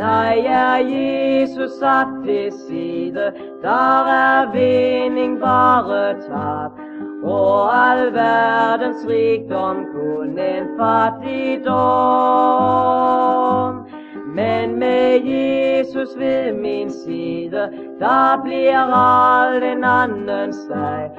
[0.00, 3.32] Nej, er Jesus sat til side,
[3.62, 6.70] der er vinding bare tab.
[7.22, 11.70] Og al verdens rigdom kun en fattigdom.
[14.34, 17.68] Men med Jesus ved min side,
[17.98, 21.10] der bliver alt en anden sag.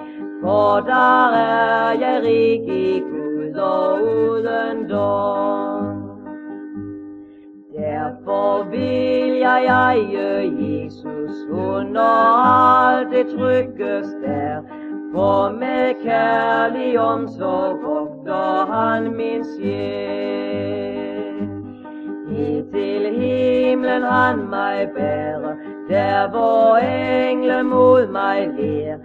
[0.44, 5.71] For der er jeg rig i Gud og uden dom.
[8.22, 14.62] Derfor vil jeg eje Jesus under alt det trykkes der.
[15.14, 20.70] For med kærlig omsorg vogter han min sjæl.
[22.32, 25.56] I til himlen han mig bærer,
[25.90, 28.98] der hvor engle mod mig ler.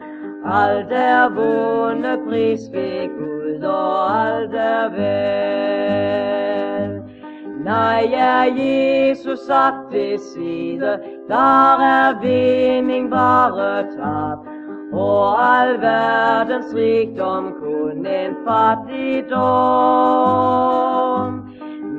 [0.46, 6.45] Alt er vundet pris ved Gud, og alt er værd.
[7.66, 10.98] Nej, er Jesus sat til side,
[11.28, 14.38] der er vinding bare tab.
[14.92, 19.32] Og al verdens rigdom kun en fattigdom.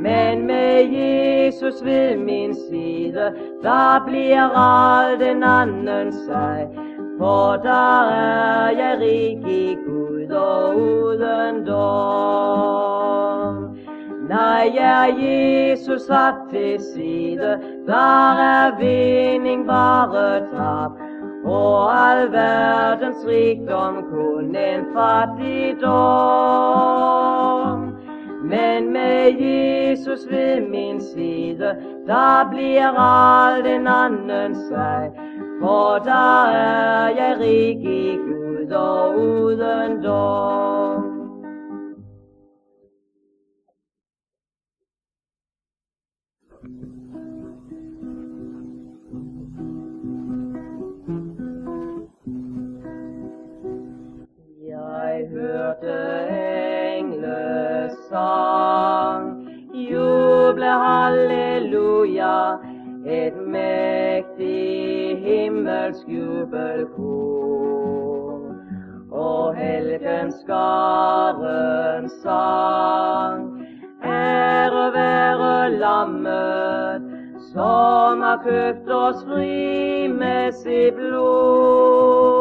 [0.02, 3.34] Men med Jesus ved min side,
[3.64, 6.68] der bliver alt en anden sag.
[7.20, 12.97] For der er jeg rig i Gud og uden dom.
[14.30, 20.92] Nej, ja, Jesus var til side, der er vinding bare tab.
[21.46, 25.88] Og al verdens rigdom kun en fattigdom.
[28.44, 31.76] Men med Jesus ved min side,
[32.08, 35.12] der bliver alt en anden sag.
[35.62, 40.77] For der er jeg rig i Gud og uden dom.
[55.82, 62.58] Hørte engles sang, juble halleluja,
[63.06, 67.58] et mægtig himmelsk jubelkor.
[69.12, 73.66] Og helgen skaren sang,
[74.04, 77.02] ære være lammet,
[77.54, 82.37] som har købt os fri med sit blod.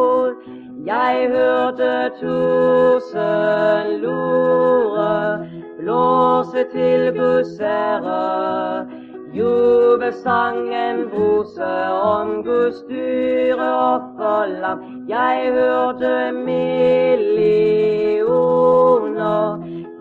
[0.86, 5.48] Jeg hørte tusind lure,
[5.78, 8.86] blåse til Guds ære,
[9.34, 14.78] jubelsangen bruse om Guds dyre offerlam.
[15.08, 17.56] Jeg hørte millioner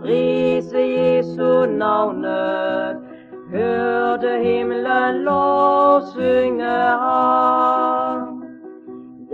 [0.01, 2.97] prise Jesu navnet,
[3.51, 6.63] hørte himlen lov synge
[7.03, 8.04] ham.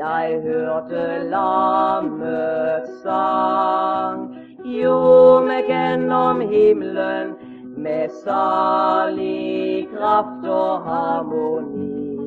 [0.01, 7.35] Jeg hørte lammet sang, ljume gennem himlen,
[7.77, 12.17] med salig kraft og harmoni.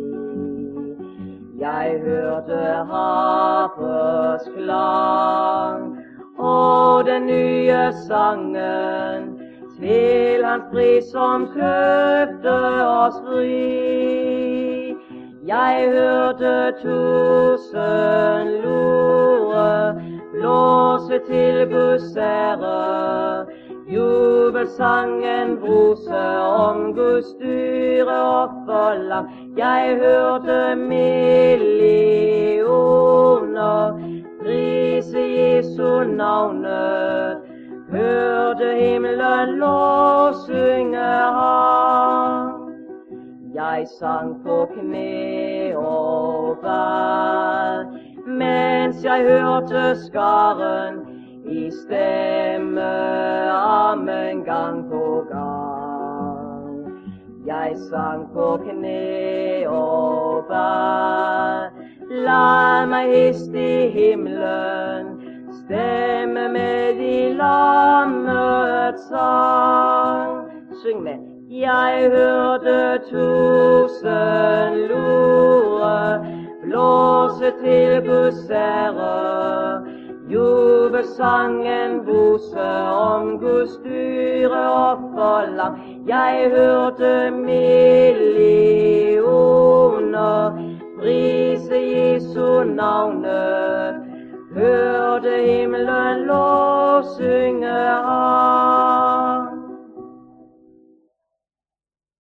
[1.58, 5.98] Jeg hørte harpes klang,
[6.38, 9.40] og den nye sangen,
[9.80, 12.54] til hans pris som købte
[12.86, 14.13] os fri.
[15.46, 20.02] Jeg hørte tusind lure,
[20.32, 23.46] blåse til Guds ære,
[23.88, 29.28] jubelsangen bruse om Guds dyre offerlam.
[29.56, 31.84] Jeg hørte millioner
[34.42, 37.38] prise Jesu navnet,
[37.90, 40.98] hørte himlen lov synge
[41.38, 42.53] ham.
[43.54, 47.86] Jeg sang på knæ og bad,
[48.26, 50.94] mens jeg hørte skaren
[51.46, 52.82] i stemme
[53.50, 56.86] amen gang på gang.
[57.46, 61.70] Jeg sang på knæ og bad,
[62.10, 65.06] lad mig hist i himlen,
[65.64, 70.50] stemme med i lammets sang.
[70.82, 71.23] Syng med.
[71.54, 76.26] Jeg hørte tusind lure,
[76.62, 79.86] blåse til Guds ære,
[80.28, 85.72] jubelsangen bruse om Guds dyre offerlam.
[86.06, 87.94] Jeg hørte millioner
[90.98, 93.94] prise Jesu navnet,
[94.56, 97.94] hørte himlen lov synge